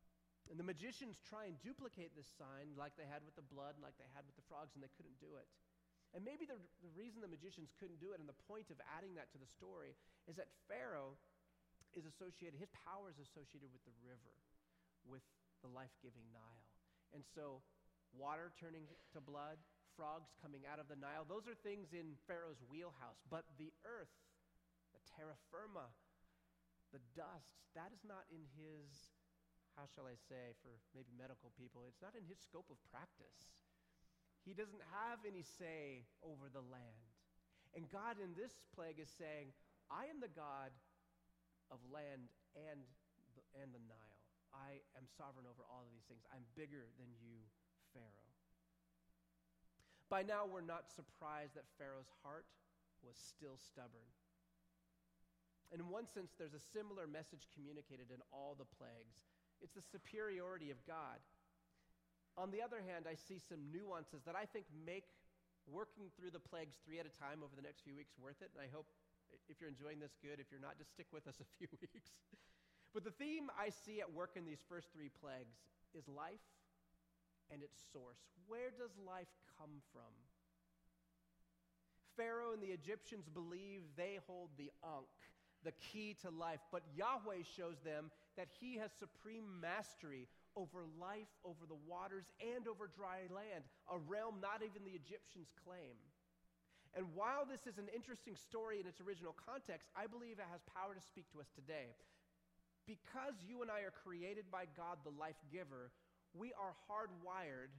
And 0.52 0.60
the 0.60 0.68
magicians 0.68 1.24
try 1.24 1.48
and 1.48 1.56
duplicate 1.64 2.12
this 2.12 2.28
sign 2.36 2.76
like 2.76 3.00
they 3.00 3.08
had 3.08 3.24
with 3.24 3.40
the 3.40 3.48
blood, 3.48 3.80
like 3.80 3.96
they 3.96 4.12
had 4.12 4.28
with 4.28 4.36
the 4.36 4.44
frogs, 4.52 4.76
and 4.76 4.84
they 4.84 4.92
couldn't 5.00 5.16
do 5.24 5.40
it. 5.40 5.48
And 6.12 6.28
maybe 6.28 6.44
the, 6.44 6.60
the 6.84 6.92
reason 6.92 7.24
the 7.24 7.32
magicians 7.32 7.72
couldn't 7.80 8.04
do 8.04 8.12
it, 8.12 8.20
and 8.20 8.28
the 8.28 8.42
point 8.52 8.68
of 8.68 8.84
adding 9.00 9.16
that 9.16 9.32
to 9.32 9.40
the 9.40 9.48
story, 9.48 9.96
is 10.28 10.36
that 10.36 10.52
Pharaoh 10.68 11.16
is 11.98 12.06
associated, 12.06 12.62
his 12.62 12.72
power 12.86 13.10
is 13.10 13.18
associated 13.18 13.74
with 13.74 13.82
the 13.90 13.96
river, 14.06 14.34
with 15.10 15.26
the 15.66 15.72
life 15.74 15.92
giving 16.06 16.24
Nile. 16.30 16.70
And 17.12 17.26
so, 17.26 17.66
water 18.14 18.54
turning 18.62 18.86
to 19.18 19.20
blood, 19.20 19.58
frogs 19.98 20.30
coming 20.38 20.70
out 20.70 20.78
of 20.78 20.86
the 20.86 20.96
Nile, 20.96 21.26
those 21.26 21.50
are 21.50 21.58
things 21.66 21.92
in 21.92 22.14
Pharaoh's 22.30 22.62
wheelhouse. 22.70 23.18
But 23.34 23.50
the 23.58 23.74
earth, 23.82 24.14
the 24.94 25.02
terra 25.18 25.34
firma, 25.50 25.90
the 26.94 27.02
dust, 27.18 27.58
that 27.74 27.90
is 27.90 28.06
not 28.06 28.30
in 28.30 28.46
his, 28.56 29.18
how 29.74 29.90
shall 29.90 30.06
I 30.06 30.16
say, 30.30 30.54
for 30.62 30.78
maybe 30.94 31.10
medical 31.18 31.50
people, 31.58 31.90
it's 31.90 32.00
not 32.00 32.14
in 32.14 32.24
his 32.30 32.38
scope 32.38 32.70
of 32.70 32.78
practice. 32.94 33.50
He 34.46 34.54
doesn't 34.56 34.86
have 34.94 35.26
any 35.28 35.44
say 35.44 36.08
over 36.24 36.48
the 36.48 36.64
land. 36.64 37.10
And 37.76 37.90
God 37.92 38.16
in 38.22 38.32
this 38.38 38.56
plague 38.72 39.02
is 39.02 39.12
saying, 39.12 39.52
I 39.92 40.08
am 40.08 40.24
the 40.24 40.32
God 40.32 40.72
of 41.70 41.80
land 41.92 42.30
and 42.56 42.84
the, 43.36 43.44
and 43.60 43.74
the 43.74 43.84
Nile. 43.86 44.22
I 44.56 44.82
am 44.96 45.06
sovereign 45.06 45.46
over 45.46 45.62
all 45.68 45.86
of 45.86 45.92
these 45.94 46.08
things. 46.08 46.24
I'm 46.34 46.46
bigger 46.58 46.90
than 46.98 47.12
you, 47.20 47.44
Pharaoh. 47.94 48.32
By 50.08 50.24
now, 50.24 50.48
we're 50.48 50.64
not 50.64 50.88
surprised 50.88 51.60
that 51.60 51.68
Pharaoh's 51.76 52.10
heart 52.24 52.48
was 53.04 53.20
still 53.20 53.60
stubborn. 53.60 54.08
And 55.72 55.84
In 55.84 55.92
one 55.92 56.08
sense, 56.08 56.32
there's 56.40 56.56
a 56.56 56.64
similar 56.72 57.06
message 57.06 57.52
communicated 57.52 58.08
in 58.08 58.24
all 58.32 58.56
the 58.56 58.68
plagues 58.80 59.20
it's 59.62 59.74
the 59.74 59.82
superiority 59.82 60.70
of 60.70 60.78
God. 60.86 61.18
On 62.38 62.54
the 62.54 62.62
other 62.62 62.78
hand, 62.86 63.10
I 63.10 63.18
see 63.18 63.42
some 63.42 63.74
nuances 63.74 64.22
that 64.30 64.38
I 64.38 64.46
think 64.46 64.70
make 64.70 65.10
working 65.66 66.14
through 66.14 66.30
the 66.30 66.40
plagues 66.40 66.78
three 66.86 67.02
at 67.02 67.10
a 67.10 67.14
time 67.18 67.42
over 67.42 67.58
the 67.58 67.66
next 67.66 67.82
few 67.82 67.98
weeks 67.98 68.14
worth 68.22 68.40
it. 68.46 68.54
And 68.54 68.62
I 68.62 68.70
hope 68.70 68.86
if 69.50 69.60
you're 69.60 69.70
enjoying 69.70 70.00
this, 70.00 70.16
good. 70.22 70.40
If 70.40 70.52
you're 70.52 70.62
not, 70.62 70.78
just 70.78 70.92
stick 70.92 71.08
with 71.12 71.28
us 71.28 71.40
a 71.40 71.48
few 71.58 71.68
weeks. 71.82 72.12
But 72.94 73.04
the 73.04 73.12
theme 73.12 73.50
I 73.54 73.70
see 73.70 74.00
at 74.00 74.12
work 74.12 74.36
in 74.36 74.46
these 74.46 74.64
first 74.68 74.92
three 74.94 75.10
plagues 75.10 75.58
is 75.94 76.08
life 76.08 76.44
and 77.52 77.64
its 77.64 77.80
source. 77.94 78.20
Where 78.48 78.72
does 78.72 78.92
life 79.06 79.32
come 79.60 79.82
from? 79.94 80.12
Pharaoh 82.16 82.54
and 82.54 82.62
the 82.62 82.74
Egyptians 82.74 83.30
believe 83.30 83.82
they 83.96 84.18
hold 84.26 84.50
the 84.58 84.72
ankh, 84.84 85.22
the 85.64 85.74
key 85.78 86.16
to 86.22 86.30
life, 86.32 86.60
but 86.72 86.82
Yahweh 86.96 87.46
shows 87.56 87.78
them 87.86 88.10
that 88.36 88.48
he 88.60 88.78
has 88.78 88.90
supreme 88.98 89.62
mastery 89.62 90.28
over 90.56 90.86
life, 91.00 91.30
over 91.46 91.70
the 91.70 91.78
waters, 91.88 92.26
and 92.42 92.68
over 92.68 92.90
dry 92.90 93.30
land, 93.30 93.64
a 93.94 93.98
realm 94.10 94.42
not 94.42 94.66
even 94.66 94.82
the 94.84 94.98
Egyptians 94.98 95.54
claim. 95.64 95.94
And 96.98 97.06
while 97.14 97.46
this 97.46 97.70
is 97.70 97.78
an 97.78 97.86
interesting 97.94 98.34
story 98.34 98.82
in 98.82 98.90
its 98.90 98.98
original 98.98 99.38
context, 99.38 99.86
I 99.94 100.10
believe 100.10 100.42
it 100.42 100.50
has 100.50 100.66
power 100.66 100.98
to 100.98 101.04
speak 101.06 101.30
to 101.30 101.38
us 101.38 101.46
today. 101.54 101.94
Because 102.90 103.38
you 103.46 103.62
and 103.62 103.70
I 103.70 103.86
are 103.86 103.94
created 103.94 104.50
by 104.50 104.66
God, 104.74 105.06
the 105.06 105.14
life 105.14 105.38
giver, 105.54 105.94
we 106.34 106.58
are 106.58 106.74
hardwired, 106.90 107.70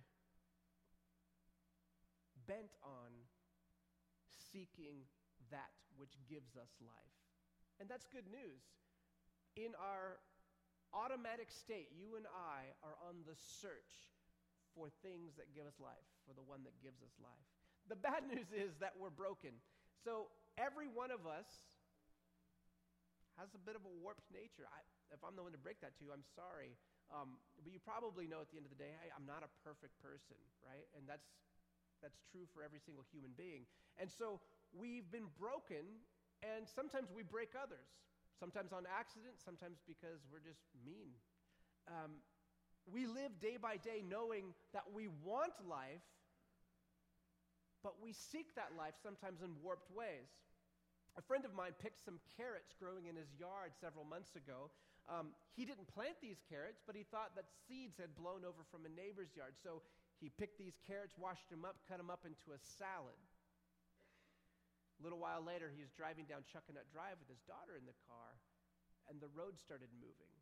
bent 2.47 2.71
on 2.87 3.11
seeking 4.55 5.03
that 5.51 5.75
which 5.99 6.15
gives 6.31 6.55
us 6.55 6.71
life. 6.79 7.19
And 7.83 7.91
that's 7.91 8.07
good 8.07 8.31
news. 8.31 8.63
In 9.59 9.75
our 9.83 10.23
automatic 10.95 11.51
state, 11.51 11.91
you 11.91 12.15
and 12.15 12.31
I 12.31 12.71
are 12.87 12.95
on 13.03 13.27
the 13.27 13.35
search 13.35 14.15
for 14.79 14.95
things 15.03 15.35
that 15.43 15.51
give 15.59 15.67
us 15.67 15.83
life, 15.83 16.07
for 16.23 16.39
the 16.39 16.47
one 16.47 16.63
that 16.63 16.79
gives 16.79 17.03
us 17.03 17.19
life. 17.19 17.58
The 17.89 17.97
bad 17.97 18.25
news 18.33 18.53
is 18.53 18.77
that 18.81 18.95
we're 19.01 19.13
broken. 19.13 19.57
So 20.05 20.29
every 20.57 20.87
one 20.87 21.11
of 21.11 21.25
us 21.25 21.49
has 23.41 23.55
a 23.55 23.63
bit 23.63 23.79
of 23.79 23.83
a 23.87 23.93
warped 24.03 24.29
nature. 24.29 24.67
I, 24.69 24.83
if 25.15 25.23
I'm 25.25 25.39
the 25.39 25.43
one 25.47 25.55
to 25.55 25.63
break 25.63 25.81
that 25.81 25.97
to 25.99 26.01
you, 26.05 26.11
I'm 26.13 26.27
sorry. 26.37 26.75
Um, 27.09 27.41
but 27.65 27.73
you 27.73 27.81
probably 27.81 28.29
know 28.29 28.45
at 28.45 28.53
the 28.53 28.61
end 28.61 28.69
of 28.69 28.73
the 28.75 28.81
day, 28.81 28.93
hey, 29.01 29.09
I'm 29.15 29.25
not 29.25 29.41
a 29.41 29.51
perfect 29.65 29.97
person, 30.05 30.37
right? 30.61 30.85
And 30.93 31.09
that's, 31.09 31.25
that's 32.05 32.21
true 32.29 32.45
for 32.53 32.61
every 32.61 32.83
single 32.83 33.07
human 33.09 33.33
being. 33.39 33.65
And 33.97 34.11
so 34.11 34.43
we've 34.75 35.09
been 35.09 35.31
broken, 35.41 36.05
and 36.45 36.69
sometimes 36.69 37.09
we 37.09 37.25
break 37.25 37.57
others. 37.57 37.89
Sometimes 38.37 38.71
on 38.71 38.85
accident, 38.87 39.41
sometimes 39.41 39.81
because 39.89 40.23
we're 40.29 40.45
just 40.45 40.63
mean. 40.85 41.17
Um, 41.89 42.21
we 42.87 43.07
live 43.07 43.41
day 43.41 43.57
by 43.57 43.77
day 43.77 44.05
knowing 44.05 44.55
that 44.73 44.85
we 44.93 45.09
want 45.25 45.53
life, 45.67 46.05
but 47.83 48.01
we 48.03 48.13
seek 48.13 48.55
that 48.55 48.75
life 48.77 48.99
sometimes 49.03 49.43
in 49.43 49.55
warped 49.63 49.91
ways. 49.95 50.29
A 51.19 51.23
friend 51.23 51.43
of 51.43 51.55
mine 51.55 51.75
picked 51.83 51.99
some 51.99 52.23
carrots 52.39 52.75
growing 52.79 53.11
in 53.11 53.19
his 53.19 53.31
yard 53.35 53.75
several 53.75 54.07
months 54.07 54.39
ago. 54.39 54.71
Um, 55.11 55.35
he 55.57 55.65
didn't 55.65 55.91
plant 55.91 56.21
these 56.23 56.39
carrots, 56.47 56.85
but 56.87 56.95
he 56.95 57.03
thought 57.03 57.35
that 57.35 57.51
seeds 57.67 57.99
had 57.99 58.15
blown 58.15 58.45
over 58.47 58.63
from 58.71 58.87
a 58.87 58.93
neighbor's 58.93 59.35
yard. 59.35 59.59
So 59.59 59.83
he 60.21 60.31
picked 60.31 60.61
these 60.61 60.79
carrots, 60.87 61.17
washed 61.19 61.49
them 61.51 61.65
up, 61.65 61.81
cut 61.89 61.99
them 61.99 62.13
up 62.13 62.23
into 62.23 62.55
a 62.55 62.61
salad. 62.61 63.19
A 64.99 65.01
little 65.03 65.19
while 65.19 65.43
later, 65.43 65.71
he 65.71 65.83
was 65.83 65.95
driving 65.95 66.27
down 66.27 66.43
Chuckanut 66.47 66.91
Drive 66.91 67.23
with 67.23 67.31
his 67.31 67.43
daughter 67.47 67.79
in 67.79 67.87
the 67.87 67.99
car, 68.11 68.35
and 69.07 69.23
the 69.23 69.31
road 69.31 69.55
started 69.59 69.91
moving, 69.95 70.35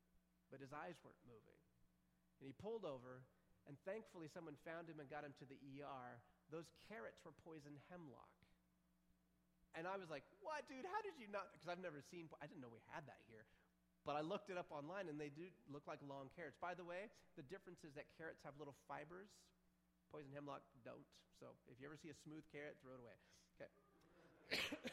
but 0.49 0.64
his 0.64 0.72
eyes 0.72 0.96
weren't 1.05 1.25
moving. 1.29 1.61
And 2.40 2.49
he 2.49 2.57
pulled 2.57 2.88
over, 2.88 3.20
and 3.68 3.77
thankfully, 3.85 4.33
someone 4.33 4.57
found 4.64 4.88
him 4.88 4.96
and 4.96 5.12
got 5.12 5.29
him 5.29 5.37
to 5.40 5.46
the 5.49 5.61
ER 5.81 6.20
those 6.51 6.69
carrots 6.87 7.19
were 7.27 7.35
poison 7.43 7.75
hemlock. 7.91 8.33
And 9.77 9.85
I 9.85 10.01
was 10.01 10.09
like, 10.09 10.25
what, 10.41 10.65
dude? 10.71 10.89
How 10.89 11.05
did 11.05 11.21
you 11.21 11.29
not? 11.29 11.53
Because 11.53 11.69
I've 11.69 11.85
never 11.85 12.01
seen, 12.09 12.33
I 12.41 12.49
didn't 12.49 12.65
know 12.65 12.73
we 12.73 12.81
had 12.89 13.05
that 13.11 13.21
here. 13.29 13.45
But 14.09 14.17
I 14.17 14.23
looked 14.23 14.49
it 14.49 14.57
up 14.57 14.71
online 14.73 15.11
and 15.11 15.21
they 15.21 15.29
do 15.29 15.51
look 15.69 15.85
like 15.85 16.01
long 16.07 16.33
carrots. 16.33 16.57
By 16.57 16.73
the 16.73 16.87
way, 16.87 17.13
the 17.35 17.45
difference 17.45 17.83
is 17.83 17.93
that 17.99 18.09
carrots 18.17 18.41
have 18.47 18.55
little 18.57 18.79
fibers 18.87 19.29
Poison 20.13 20.31
hemlock, 20.35 20.63
don't. 20.85 21.07
So 21.41 21.53
if 21.69 21.77
you 21.81 21.87
ever 21.87 21.99
see 21.99 22.11
a 22.11 22.19
smooth 22.25 22.41
carrot, 22.55 22.79
throw 22.83 22.95
it 22.95 23.03
away. 23.03 23.19
Okay. 23.59 23.71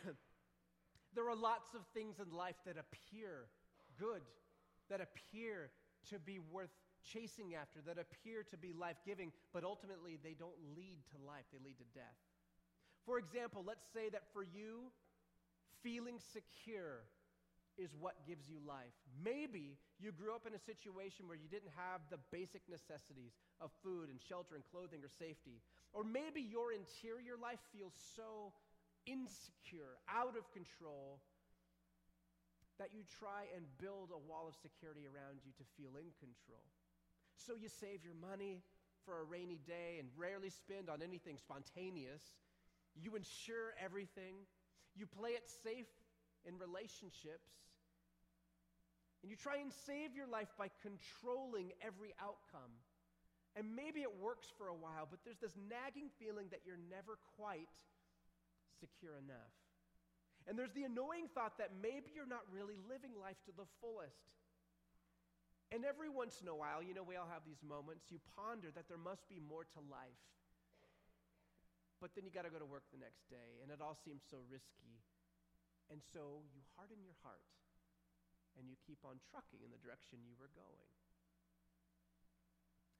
there 1.15 1.29
are 1.29 1.37
lots 1.37 1.71
of 1.77 1.85
things 1.93 2.17
in 2.19 2.33
life 2.33 2.57
that 2.65 2.75
appear 2.75 3.47
good, 3.99 4.25
that 4.89 4.99
appear 4.99 5.69
to 6.09 6.19
be 6.19 6.39
worth 6.39 6.73
chasing 7.03 7.55
after, 7.55 7.79
that 7.85 7.97
appear 7.99 8.43
to 8.49 8.57
be 8.57 8.73
life 8.73 8.97
giving, 9.05 9.31
but 9.53 9.63
ultimately 9.63 10.17
they 10.23 10.33
don't 10.33 10.57
lead 10.75 10.99
to 11.11 11.17
life, 11.25 11.45
they 11.51 11.59
lead 11.63 11.77
to 11.77 11.89
death. 11.93 12.19
For 13.05 13.19
example, 13.19 13.63
let's 13.65 13.83
say 13.93 14.09
that 14.09 14.31
for 14.31 14.43
you, 14.43 14.91
feeling 15.83 16.19
secure 16.31 17.03
is 17.77 17.91
what 17.99 18.13
gives 18.27 18.47
you 18.47 18.61
life. 18.63 18.93
Maybe 19.25 19.75
you 19.99 20.13
grew 20.13 20.33
up 20.33 20.45
in 20.45 20.53
a 20.53 20.61
situation 20.61 21.27
where 21.27 21.35
you 21.37 21.49
didn't 21.49 21.73
have 21.73 22.05
the 22.13 22.21
basic 22.31 22.61
necessities 22.69 23.33
of 23.59 23.73
food 23.81 24.09
and 24.09 24.21
shelter 24.21 24.55
and 24.55 24.63
clothing 24.69 25.01
or 25.01 25.09
safety. 25.09 25.59
Or 25.91 26.05
maybe 26.05 26.41
your 26.41 26.71
interior 26.71 27.33
life 27.35 27.59
feels 27.73 27.93
so 28.15 28.53
insecure, 29.05 29.99
out 30.07 30.37
of 30.37 30.47
control, 30.53 31.19
that 32.79 32.93
you 32.93 33.03
try 33.19 33.49
and 33.53 33.65
build 33.81 34.09
a 34.13 34.21
wall 34.21 34.47
of 34.49 34.55
security 34.57 35.05
around 35.05 35.41
you 35.45 35.51
to 35.57 35.65
feel 35.77 35.93
in 35.97 36.09
control. 36.17 36.65
So 37.35 37.53
you 37.55 37.69
save 37.69 38.05
your 38.05 38.15
money 38.15 38.61
for 39.05 39.19
a 39.19 39.23
rainy 39.23 39.59
day 39.67 39.97
and 39.99 40.07
rarely 40.17 40.49
spend 40.49 40.89
on 40.89 41.01
anything 41.01 41.37
spontaneous. 41.37 42.23
You 42.95 43.15
insure 43.15 43.73
everything. 43.83 44.45
You 44.95 45.07
play 45.07 45.31
it 45.31 45.49
safe 45.63 45.89
in 46.45 46.57
relationships. 46.57 47.49
And 49.23 49.31
you 49.31 49.37
try 49.37 49.57
and 49.57 49.71
save 49.87 50.15
your 50.15 50.27
life 50.27 50.51
by 50.59 50.67
controlling 50.83 51.71
every 51.79 52.13
outcome. 52.19 52.75
And 53.55 53.75
maybe 53.75 54.01
it 54.01 54.11
works 54.19 54.51
for 54.57 54.67
a 54.67 54.75
while, 54.75 55.07
but 55.09 55.19
there's 55.23 55.39
this 55.39 55.55
nagging 55.69 56.09
feeling 56.19 56.47
that 56.51 56.65
you're 56.65 56.81
never 56.89 57.15
quite 57.37 57.69
secure 58.81 59.15
enough. 59.15 59.53
And 60.47 60.59
there's 60.59 60.73
the 60.75 60.83
annoying 60.83 61.31
thought 61.31 61.55
that 61.57 61.71
maybe 61.79 62.11
you're 62.11 62.27
not 62.27 62.43
really 62.51 62.75
living 62.89 63.15
life 63.15 63.39
to 63.47 63.53
the 63.55 63.63
fullest. 63.79 64.19
And 65.73 65.81
every 65.81 66.05
once 66.05 66.37
in 66.37 66.45
a 66.45 66.53
while, 66.53 66.85
you 66.85 66.93
know, 66.93 67.01
we 67.01 67.17
all 67.17 67.25
have 67.25 67.41
these 67.41 67.65
moments, 67.65 68.13
you 68.13 68.21
ponder 68.37 68.69
that 68.77 68.85
there 68.85 69.01
must 69.01 69.25
be 69.25 69.41
more 69.41 69.65
to 69.73 69.81
life. 69.89 70.21
But 71.97 72.13
then 72.13 72.29
you 72.29 72.31
got 72.31 72.45
to 72.45 72.53
go 72.53 72.61
to 72.61 72.69
work 72.69 72.85
the 72.93 73.01
next 73.01 73.25
day, 73.33 73.57
and 73.65 73.73
it 73.73 73.81
all 73.81 73.97
seems 73.97 74.21
so 74.29 74.37
risky. 74.53 75.01
And 75.89 75.97
so 76.13 76.45
you 76.53 76.61
harden 76.77 77.01
your 77.01 77.17
heart 77.25 77.49
and 78.53 78.69
you 78.69 78.77
keep 78.85 79.01
on 79.01 79.17
trucking 79.33 79.65
in 79.65 79.73
the 79.73 79.81
direction 79.81 80.21
you 80.21 80.37
were 80.37 80.53
going. 80.53 80.93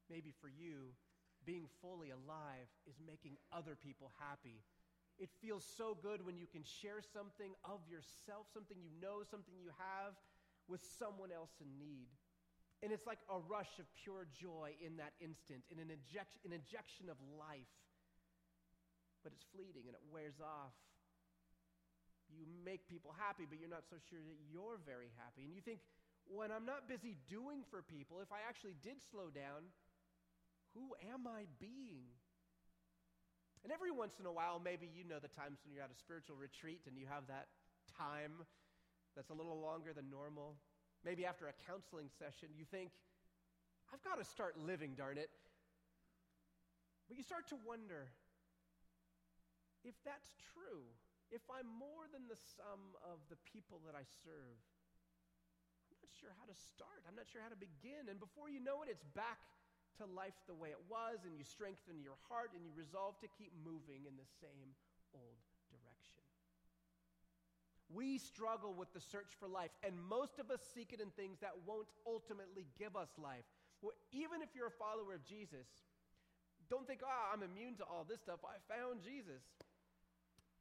Maybe 0.10 0.34
for 0.42 0.50
you, 0.50 0.98
being 1.46 1.70
fully 1.78 2.10
alive 2.10 2.70
is 2.90 2.98
making 2.98 3.38
other 3.54 3.78
people 3.78 4.10
happy. 4.18 4.66
It 5.22 5.30
feels 5.46 5.62
so 5.62 5.94
good 5.94 6.26
when 6.26 6.42
you 6.42 6.50
can 6.50 6.66
share 6.66 7.06
something 7.06 7.54
of 7.62 7.86
yourself, 7.86 8.50
something 8.50 8.82
you 8.82 8.90
know, 8.98 9.22
something 9.30 9.54
you 9.62 9.70
have, 9.78 10.18
with 10.66 10.82
someone 10.98 11.30
else 11.30 11.54
in 11.62 11.70
need. 11.78 12.10
And 12.84 12.92
it's 12.92 13.08
like 13.08 13.24
a 13.32 13.40
rush 13.48 13.80
of 13.80 13.88
pure 14.04 14.28
joy 14.36 14.76
in 14.84 15.00
that 15.00 15.16
instant, 15.24 15.64
in 15.72 15.80
an, 15.80 15.88
inject, 15.88 16.36
an 16.44 16.52
injection 16.52 17.08
of 17.08 17.16
life. 17.40 17.72
But 19.24 19.32
it's 19.32 19.48
fleeting 19.56 19.88
and 19.88 19.96
it 19.96 20.04
wears 20.12 20.36
off 20.44 20.76
you 22.38 22.50
make 22.66 22.90
people 22.90 23.14
happy, 23.14 23.46
but 23.46 23.62
you're 23.62 23.72
not 23.72 23.86
so 23.90 23.98
sure 24.10 24.22
that 24.22 24.40
you're 24.50 24.82
very 24.82 25.14
happy. 25.22 25.46
And 25.46 25.54
you 25.54 25.62
think, 25.62 25.86
when 26.26 26.50
I'm 26.50 26.66
not 26.66 26.88
busy 26.88 27.20
doing 27.28 27.68
for 27.68 27.84
people, 27.84 28.24
if 28.24 28.32
I 28.32 28.42
actually 28.48 28.80
did 28.82 28.98
slow 29.12 29.28
down, 29.30 29.70
who 30.74 30.96
am 31.12 31.28
I 31.28 31.46
being? 31.60 32.08
And 33.64 33.72
every 33.72 33.92
once 33.92 34.20
in 34.20 34.26
a 34.26 34.32
while, 34.32 34.60
maybe 34.60 34.88
you 34.88 35.04
know 35.04 35.20
the 35.20 35.32
times 35.32 35.60
when 35.64 35.72
you're 35.76 35.84
at 35.84 35.92
a 35.92 36.00
spiritual 36.00 36.36
retreat 36.36 36.84
and 36.88 36.98
you 36.98 37.08
have 37.08 37.28
that 37.28 37.48
time 37.96 38.44
that's 39.16 39.30
a 39.30 39.38
little 39.38 39.60
longer 39.60 39.94
than 39.94 40.10
normal. 40.10 40.56
Maybe 41.04 41.26
after 41.26 41.48
a 41.48 41.56
counseling 41.68 42.08
session, 42.20 42.50
you 42.58 42.66
think, 42.66 42.92
I've 43.92 44.04
got 44.04 44.18
to 44.18 44.26
start 44.26 44.56
living, 44.58 44.96
darn 44.96 45.18
it. 45.18 45.30
But 47.08 47.18
you 47.18 47.24
start 47.24 47.48
to 47.50 47.58
wonder 47.68 48.08
if 49.84 49.94
that's 50.08 50.32
true 50.56 50.88
if 51.34 51.42
I'm 51.50 51.66
more 51.66 52.06
than 52.14 52.30
the 52.30 52.38
sum 52.38 52.94
of 53.02 53.18
the 53.34 53.42
people 53.50 53.82
that 53.90 53.98
I 53.98 54.06
serve, 54.22 54.62
I'm 55.90 55.98
not 55.98 56.14
sure 56.14 56.30
how 56.38 56.46
to 56.46 56.54
start. 56.54 57.02
I'm 57.10 57.18
not 57.18 57.26
sure 57.26 57.42
how 57.42 57.50
to 57.50 57.58
begin. 57.58 58.06
And 58.06 58.22
before 58.22 58.54
you 58.54 58.62
know 58.62 58.86
it, 58.86 58.94
it's 58.94 59.04
back 59.18 59.42
to 59.98 60.06
life 60.06 60.38
the 60.46 60.54
way 60.54 60.70
it 60.70 60.84
was, 60.86 61.26
and 61.26 61.34
you 61.34 61.46
strengthen 61.46 62.02
your 62.06 62.18
heart 62.30 62.54
and 62.54 62.62
you 62.62 62.70
resolve 62.78 63.18
to 63.26 63.30
keep 63.34 63.50
moving 63.66 64.06
in 64.06 64.14
the 64.14 64.30
same 64.42 64.78
old. 65.18 65.53
We 67.96 68.18
struggle 68.18 68.74
with 68.74 68.94
the 68.94 69.02
search 69.02 69.32
for 69.40 69.48
life, 69.48 69.72
and 69.86 69.94
most 70.10 70.40
of 70.40 70.50
us 70.50 70.62
seek 70.74 70.94
it 70.94 71.00
in 71.00 71.10
things 71.12 71.40
that 71.42 71.54
won't 71.66 71.88
ultimately 72.08 72.66
give 72.80 72.96
us 72.96 73.10
life. 73.18 73.46
Well, 73.82 73.94
even 74.12 74.42
if 74.42 74.50
you're 74.56 74.68
a 74.68 74.80
follower 74.82 75.14
of 75.14 75.24
Jesus, 75.24 75.68
don't 76.70 76.88
think, 76.88 77.02
oh, 77.04 77.24
I'm 77.34 77.44
immune 77.44 77.76
to 77.78 77.84
all 77.84 78.06
this 78.08 78.22
stuff. 78.22 78.40
I 78.42 78.58
found 78.72 79.04
Jesus 79.04 79.44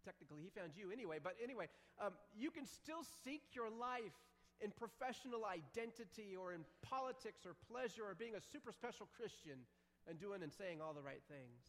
technically, 0.05 0.43
he 0.43 0.51
found 0.51 0.75
you 0.75 0.91
anyway. 0.91 1.19
But 1.23 1.39
anyway, 1.43 1.71
um, 2.03 2.13
you 2.35 2.51
can 2.51 2.67
still 2.67 3.07
seek 3.25 3.55
your 3.55 3.71
life 3.71 4.15
in 4.61 4.71
professional 4.71 5.47
identity 5.47 6.35
or 6.39 6.53
in 6.53 6.67
politics 6.83 7.47
or 7.47 7.55
pleasure 7.71 8.07
or 8.07 8.15
being 8.15 8.35
a 8.35 8.43
super 8.43 8.71
special 8.71 9.07
Christian 9.17 9.59
and 10.07 10.19
doing 10.19 10.43
and 10.43 10.53
saying 10.53 10.83
all 10.83 10.95
the 10.95 11.03
right 11.03 11.23
things. 11.31 11.63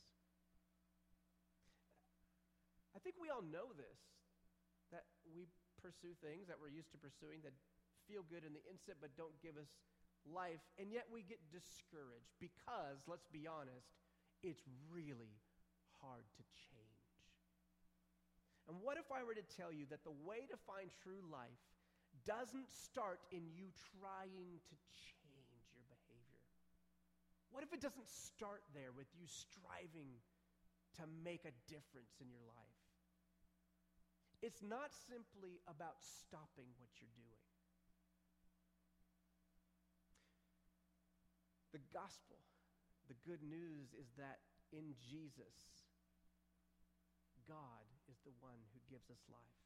I 2.94 3.00
think 3.00 3.16
we 3.22 3.30
all 3.30 3.42
know 3.42 3.74
this 3.74 3.98
we 5.34 5.50
pursue 5.82 6.16
things 6.22 6.48
that 6.48 6.56
we're 6.62 6.72
used 6.72 6.94
to 6.94 7.00
pursuing 7.02 7.42
that 7.44 7.52
feel 8.08 8.24
good 8.24 8.46
in 8.46 8.54
the 8.54 8.64
instant 8.70 9.02
but 9.02 9.12
don't 9.18 9.36
give 9.42 9.58
us 9.58 9.82
life, 10.24 10.64
and 10.80 10.88
yet 10.92 11.04
we 11.12 11.24
get 11.24 11.40
discouraged 11.52 12.32
because, 12.40 13.04
let's 13.12 13.28
be 13.28 13.44
honest, 13.44 13.92
it's 14.40 14.64
really 14.88 15.36
hard 16.00 16.24
to 16.40 16.44
change. 16.72 17.04
And 18.68 18.80
what 18.80 18.96
if 18.96 19.12
I 19.12 19.28
were 19.28 19.36
to 19.36 19.44
tell 19.60 19.76
you 19.76 19.84
that 19.92 20.08
the 20.08 20.16
way 20.24 20.48
to 20.48 20.56
find 20.64 20.88
true 21.04 21.20
life 21.28 21.60
doesn't 22.24 22.72
start 22.72 23.20
in 23.36 23.44
you 23.52 23.68
trying 24.00 24.64
to 24.64 24.76
change 24.96 25.68
your 25.76 25.84
behavior? 25.92 26.44
What 27.52 27.68
if 27.68 27.76
it 27.76 27.84
doesn't 27.84 28.08
start 28.08 28.64
there 28.72 28.96
with 28.96 29.12
you 29.20 29.28
striving 29.28 30.16
to 30.96 31.04
make 31.24 31.44
a 31.44 31.54
difference 31.68 32.16
in 32.24 32.32
your 32.32 32.44
life? 32.48 32.73
It's 34.44 34.60
not 34.60 34.92
simply 34.92 35.64
about 35.72 36.04
stopping 36.04 36.68
what 36.76 36.92
you're 37.00 37.16
doing. 37.16 37.48
The 41.72 41.80
gospel, 41.96 42.44
the 43.08 43.16
good 43.24 43.40
news 43.40 43.96
is 43.96 44.12
that 44.20 44.44
in 44.76 45.00
Jesus, 45.00 45.88
God 47.48 47.88
is 48.12 48.20
the 48.28 48.36
one 48.44 48.60
who 48.76 48.84
gives 48.92 49.08
us 49.08 49.24
life. 49.32 49.64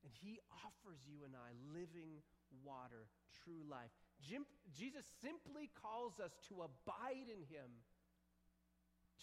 And 0.00 0.12
he 0.16 0.40
offers 0.64 1.04
you 1.04 1.28
and 1.28 1.36
I 1.36 1.52
living 1.68 2.24
water, 2.64 3.04
true 3.44 3.68
life. 3.68 3.92
Jim, 4.24 4.48
Jesus 4.72 5.04
simply 5.20 5.68
calls 5.76 6.24
us 6.24 6.32
to 6.48 6.64
abide 6.64 7.28
in 7.28 7.44
him, 7.52 7.68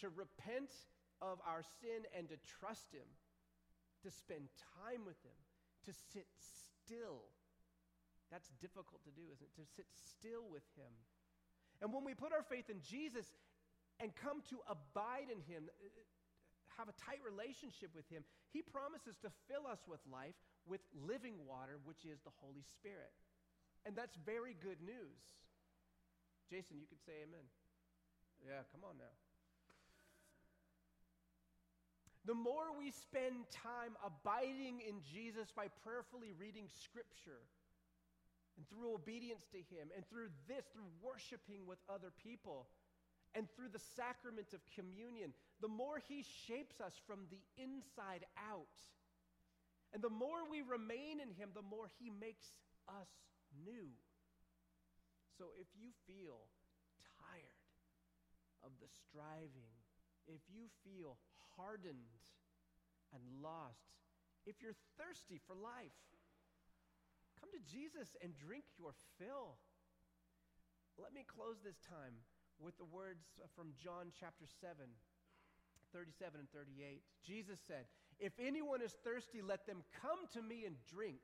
to 0.06 0.14
repent 0.14 0.70
of 1.18 1.42
our 1.50 1.66
sin 1.82 2.06
and 2.14 2.30
to 2.30 2.38
trust 2.62 2.94
him, 2.94 3.10
to 4.04 4.12
spend 4.12 4.50
time 4.78 5.06
with 5.06 5.20
him, 5.24 5.38
to 5.86 5.92
sit 6.14 6.28
still. 6.38 7.28
That's 8.30 8.50
difficult 8.62 9.04
to 9.04 9.12
do, 9.12 9.28
isn't 9.32 9.44
it? 9.44 9.56
To 9.60 9.68
sit 9.76 9.88
still 9.92 10.48
with 10.48 10.66
him. 10.78 10.92
And 11.82 11.92
when 11.92 12.06
we 12.06 12.14
put 12.14 12.32
our 12.32 12.46
faith 12.46 12.70
in 12.70 12.80
Jesus 12.82 13.26
and 14.00 14.14
come 14.16 14.42
to 14.50 14.62
abide 14.70 15.30
in 15.34 15.42
him, 15.42 15.68
uh, 15.68 15.86
uh, 15.86 16.06
have 16.78 16.88
a 16.88 16.96
tight 16.98 17.20
relationship 17.22 17.92
with 17.94 18.08
Him, 18.10 18.24
He 18.50 18.62
promises 18.62 19.20
to 19.22 19.30
fill 19.46 19.68
us 19.68 19.84
with 19.86 20.00
life, 20.10 20.34
with 20.66 20.82
living 20.96 21.36
water, 21.46 21.78
which 21.84 22.06
is 22.06 22.18
the 22.24 22.34
Holy 22.42 22.64
Spirit. 22.64 23.12
And 23.86 23.96
that's 23.96 24.18
very 24.26 24.56
good 24.58 24.80
news. 24.82 25.22
Jason, 26.50 26.78
you 26.82 26.88
could 26.88 27.02
say 27.06 27.22
amen. 27.22 27.46
Yeah, 28.42 28.66
come 28.74 28.82
on 28.82 28.98
now. 28.98 29.14
The 32.26 32.38
more 32.38 32.70
we 32.78 32.92
spend 32.92 33.50
time 33.50 33.98
abiding 34.06 34.82
in 34.86 35.02
Jesus 35.02 35.50
by 35.50 35.74
prayerfully 35.82 36.34
reading 36.38 36.70
Scripture, 36.70 37.42
and 38.58 38.68
through 38.70 38.94
obedience 38.94 39.48
to 39.52 39.58
Him, 39.58 39.90
and 39.96 40.06
through 40.06 40.30
this, 40.48 40.66
through 40.70 40.90
worshiping 41.02 41.66
with 41.66 41.80
other 41.90 42.14
people, 42.22 42.70
and 43.34 43.50
through 43.56 43.74
the 43.74 43.82
sacrament 43.98 44.54
of 44.54 44.62
communion, 44.76 45.34
the 45.62 45.72
more 45.72 45.98
He 45.98 46.22
shapes 46.46 46.78
us 46.78 46.94
from 47.08 47.26
the 47.32 47.42
inside 47.58 48.28
out. 48.38 48.78
And 49.94 50.04
the 50.04 50.14
more 50.14 50.46
we 50.46 50.62
remain 50.62 51.20
in 51.20 51.34
Him, 51.34 51.50
the 51.58 51.66
more 51.66 51.90
He 51.98 52.12
makes 52.12 52.54
us 52.86 53.10
new. 53.66 53.90
So 55.42 55.58
if 55.58 55.68
you 55.74 55.90
feel 56.06 56.38
tired 57.18 57.66
of 58.62 58.70
the 58.78 58.88
striving 59.10 59.81
if 60.32 60.42
you 60.48 60.72
feel 60.88 61.20
hardened 61.60 62.24
and 63.12 63.22
lost, 63.44 64.00
if 64.48 64.64
you're 64.64 64.78
thirsty 64.98 65.40
for 65.46 65.54
life, 65.54 66.00
come 67.40 67.52
to 67.52 67.62
Jesus 67.68 68.16
and 68.24 68.34
drink 68.40 68.64
your 68.80 68.96
fill. 69.20 69.60
Let 70.98 71.14
me 71.14 71.28
close 71.28 71.60
this 71.62 71.80
time 71.84 72.16
with 72.60 72.78
the 72.78 72.88
words 72.88 73.26
from 73.56 73.74
John 73.78 74.14
chapter 74.18 74.46
7, 74.48 74.74
37 75.94 76.40
and 76.40 76.50
38. 76.50 77.02
Jesus 77.26 77.60
said, 77.68 77.86
If 78.20 78.34
anyone 78.40 78.82
is 78.82 78.96
thirsty, 79.04 79.42
let 79.42 79.68
them 79.68 79.84
come 80.02 80.26
to 80.34 80.42
me 80.42 80.66
and 80.66 80.76
drink. 80.88 81.22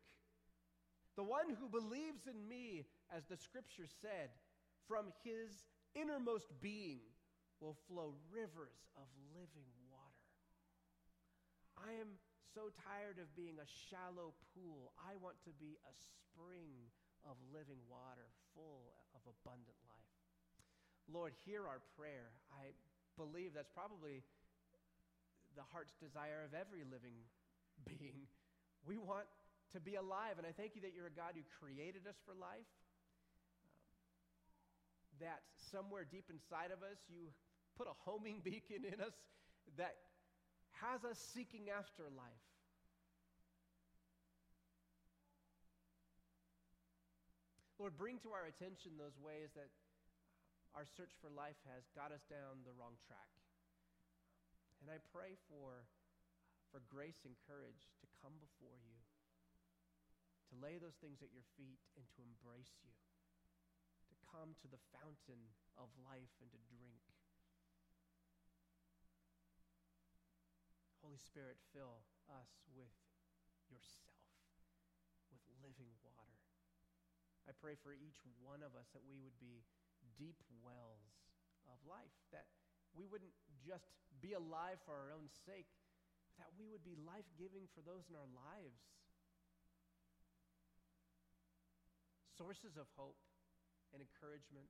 The 1.16 1.24
one 1.24 1.50
who 1.50 1.70
believes 1.70 2.28
in 2.28 2.48
me, 2.48 2.86
as 3.10 3.26
the 3.26 3.38
scripture 3.38 3.88
said, 4.02 4.30
from 4.88 5.08
his 5.24 5.66
innermost 5.96 6.54
being 6.62 7.02
will 7.60 7.78
flow 7.90 8.14
rivers 8.30 8.78
of 8.98 9.08
living 9.34 9.70
water. 9.90 10.30
I 11.78 11.98
am 11.98 12.18
so 12.54 12.70
tired 12.86 13.22
of 13.22 13.30
being 13.38 13.58
a 13.62 13.70
shallow 13.90 14.34
pool. 14.54 14.94
I 14.98 15.18
want 15.18 15.38
to 15.46 15.54
be 15.58 15.78
a 15.86 15.94
spring 15.94 16.90
of 17.26 17.38
living 17.54 17.82
water 17.90 18.30
full 18.54 18.94
of 19.14 19.22
abundant 19.26 19.78
life. 19.90 20.18
Lord, 21.10 21.34
hear 21.46 21.66
our 21.66 21.82
prayer. 21.98 22.34
I 22.54 22.74
believe 23.16 23.54
that's 23.54 23.72
probably 23.74 24.22
the 25.56 25.66
heart's 25.74 25.98
desire 25.98 26.46
of 26.46 26.54
every 26.54 26.86
living 26.86 27.18
being. 27.86 28.30
We 28.86 28.98
want 28.98 29.26
to 29.74 29.80
be 29.82 29.98
alive, 29.98 30.38
and 30.38 30.46
I 30.46 30.54
thank 30.54 30.78
you 30.78 30.82
that 30.86 30.94
you're 30.94 31.10
a 31.10 31.14
God 31.14 31.34
who 31.36 31.44
created 31.60 32.06
us 32.06 32.16
for 32.24 32.38
life 32.38 32.70
that 35.20 35.42
somewhere 35.74 36.06
deep 36.06 36.30
inside 36.30 36.70
of 36.70 36.86
us, 36.86 37.02
you 37.10 37.34
put 37.78 37.86
a 37.86 37.96
homing 38.04 38.42
beacon 38.42 38.82
in 38.82 38.98
us 39.00 39.14
that 39.78 39.96
has 40.82 41.06
us 41.06 41.22
seeking 41.22 41.70
after 41.70 42.10
life. 42.10 42.46
Lord, 47.78 47.94
bring 47.94 48.18
to 48.26 48.34
our 48.34 48.50
attention 48.50 48.98
those 48.98 49.14
ways 49.22 49.54
that 49.54 49.70
our 50.74 50.90
search 50.98 51.14
for 51.22 51.30
life 51.30 51.62
has 51.70 51.86
got 51.94 52.10
us 52.10 52.26
down 52.26 52.66
the 52.66 52.74
wrong 52.74 52.98
track. 53.06 53.30
And 54.82 54.90
I 54.90 54.98
pray 55.14 55.38
for, 55.46 55.86
for 56.74 56.82
grace 56.90 57.22
and 57.22 57.38
courage 57.46 57.94
to 58.02 58.06
come 58.18 58.34
before 58.42 58.82
you, 58.82 58.98
to 60.50 60.54
lay 60.58 60.82
those 60.82 60.98
things 60.98 61.22
at 61.22 61.30
your 61.30 61.46
feet, 61.54 61.82
and 61.94 62.06
to 62.18 62.26
embrace 62.26 62.74
you 62.82 62.94
to 64.08 64.16
come 64.32 64.56
to 64.64 64.68
the 64.72 64.80
fountain 64.96 65.52
of 65.76 65.92
life 66.08 66.32
and 66.40 66.50
to 66.52 66.60
drink. 66.72 67.17
Holy 71.08 71.24
Spirit, 71.24 71.56
fill 71.72 72.04
us 72.28 72.52
with 72.76 72.92
yourself, 73.72 74.28
with 75.32 75.40
living 75.64 75.88
water. 76.04 76.36
I 77.48 77.56
pray 77.56 77.80
for 77.80 77.96
each 77.96 78.20
one 78.44 78.60
of 78.60 78.76
us 78.76 78.92
that 78.92 79.08
we 79.08 79.16
would 79.24 79.40
be 79.40 79.64
deep 80.20 80.36
wells 80.60 81.16
of 81.72 81.80
life, 81.88 82.12
that 82.36 82.52
we 82.92 83.08
wouldn't 83.08 83.32
just 83.64 83.88
be 84.20 84.36
alive 84.36 84.84
for 84.84 85.00
our 85.00 85.16
own 85.16 85.32
sake, 85.48 85.72
but 86.28 86.44
that 86.44 86.52
we 86.60 86.68
would 86.68 86.84
be 86.84 87.00
life 87.00 87.32
giving 87.40 87.72
for 87.72 87.80
those 87.88 88.04
in 88.12 88.20
our 88.20 88.28
lives. 88.28 88.84
Sources 92.36 92.76
of 92.76 92.92
hope 93.00 93.16
and 93.96 94.04
encouragement. 94.04 94.68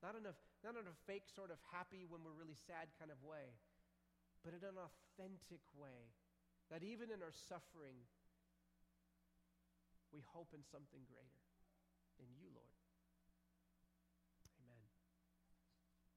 Not 0.00 0.16
a, 0.16 0.32
not 0.64 0.80
in 0.80 0.88
a 0.88 0.96
fake 1.04 1.28
sort 1.28 1.52
of 1.52 1.60
happy 1.68 2.08
when 2.08 2.24
we're 2.24 2.32
really 2.32 2.56
sad 2.64 2.88
kind 2.96 3.12
of 3.12 3.20
way, 3.20 3.52
but 4.44 4.52
in 4.52 4.60
an 4.60 4.76
authentic 4.76 5.64
way. 5.72 6.12
That 6.70 6.82
even 6.84 7.10
in 7.10 7.20
our 7.20 7.32
suffering, 7.48 8.04
we 10.12 10.20
hope 10.32 10.52
in 10.52 10.64
something 10.64 11.04
greater. 11.08 11.43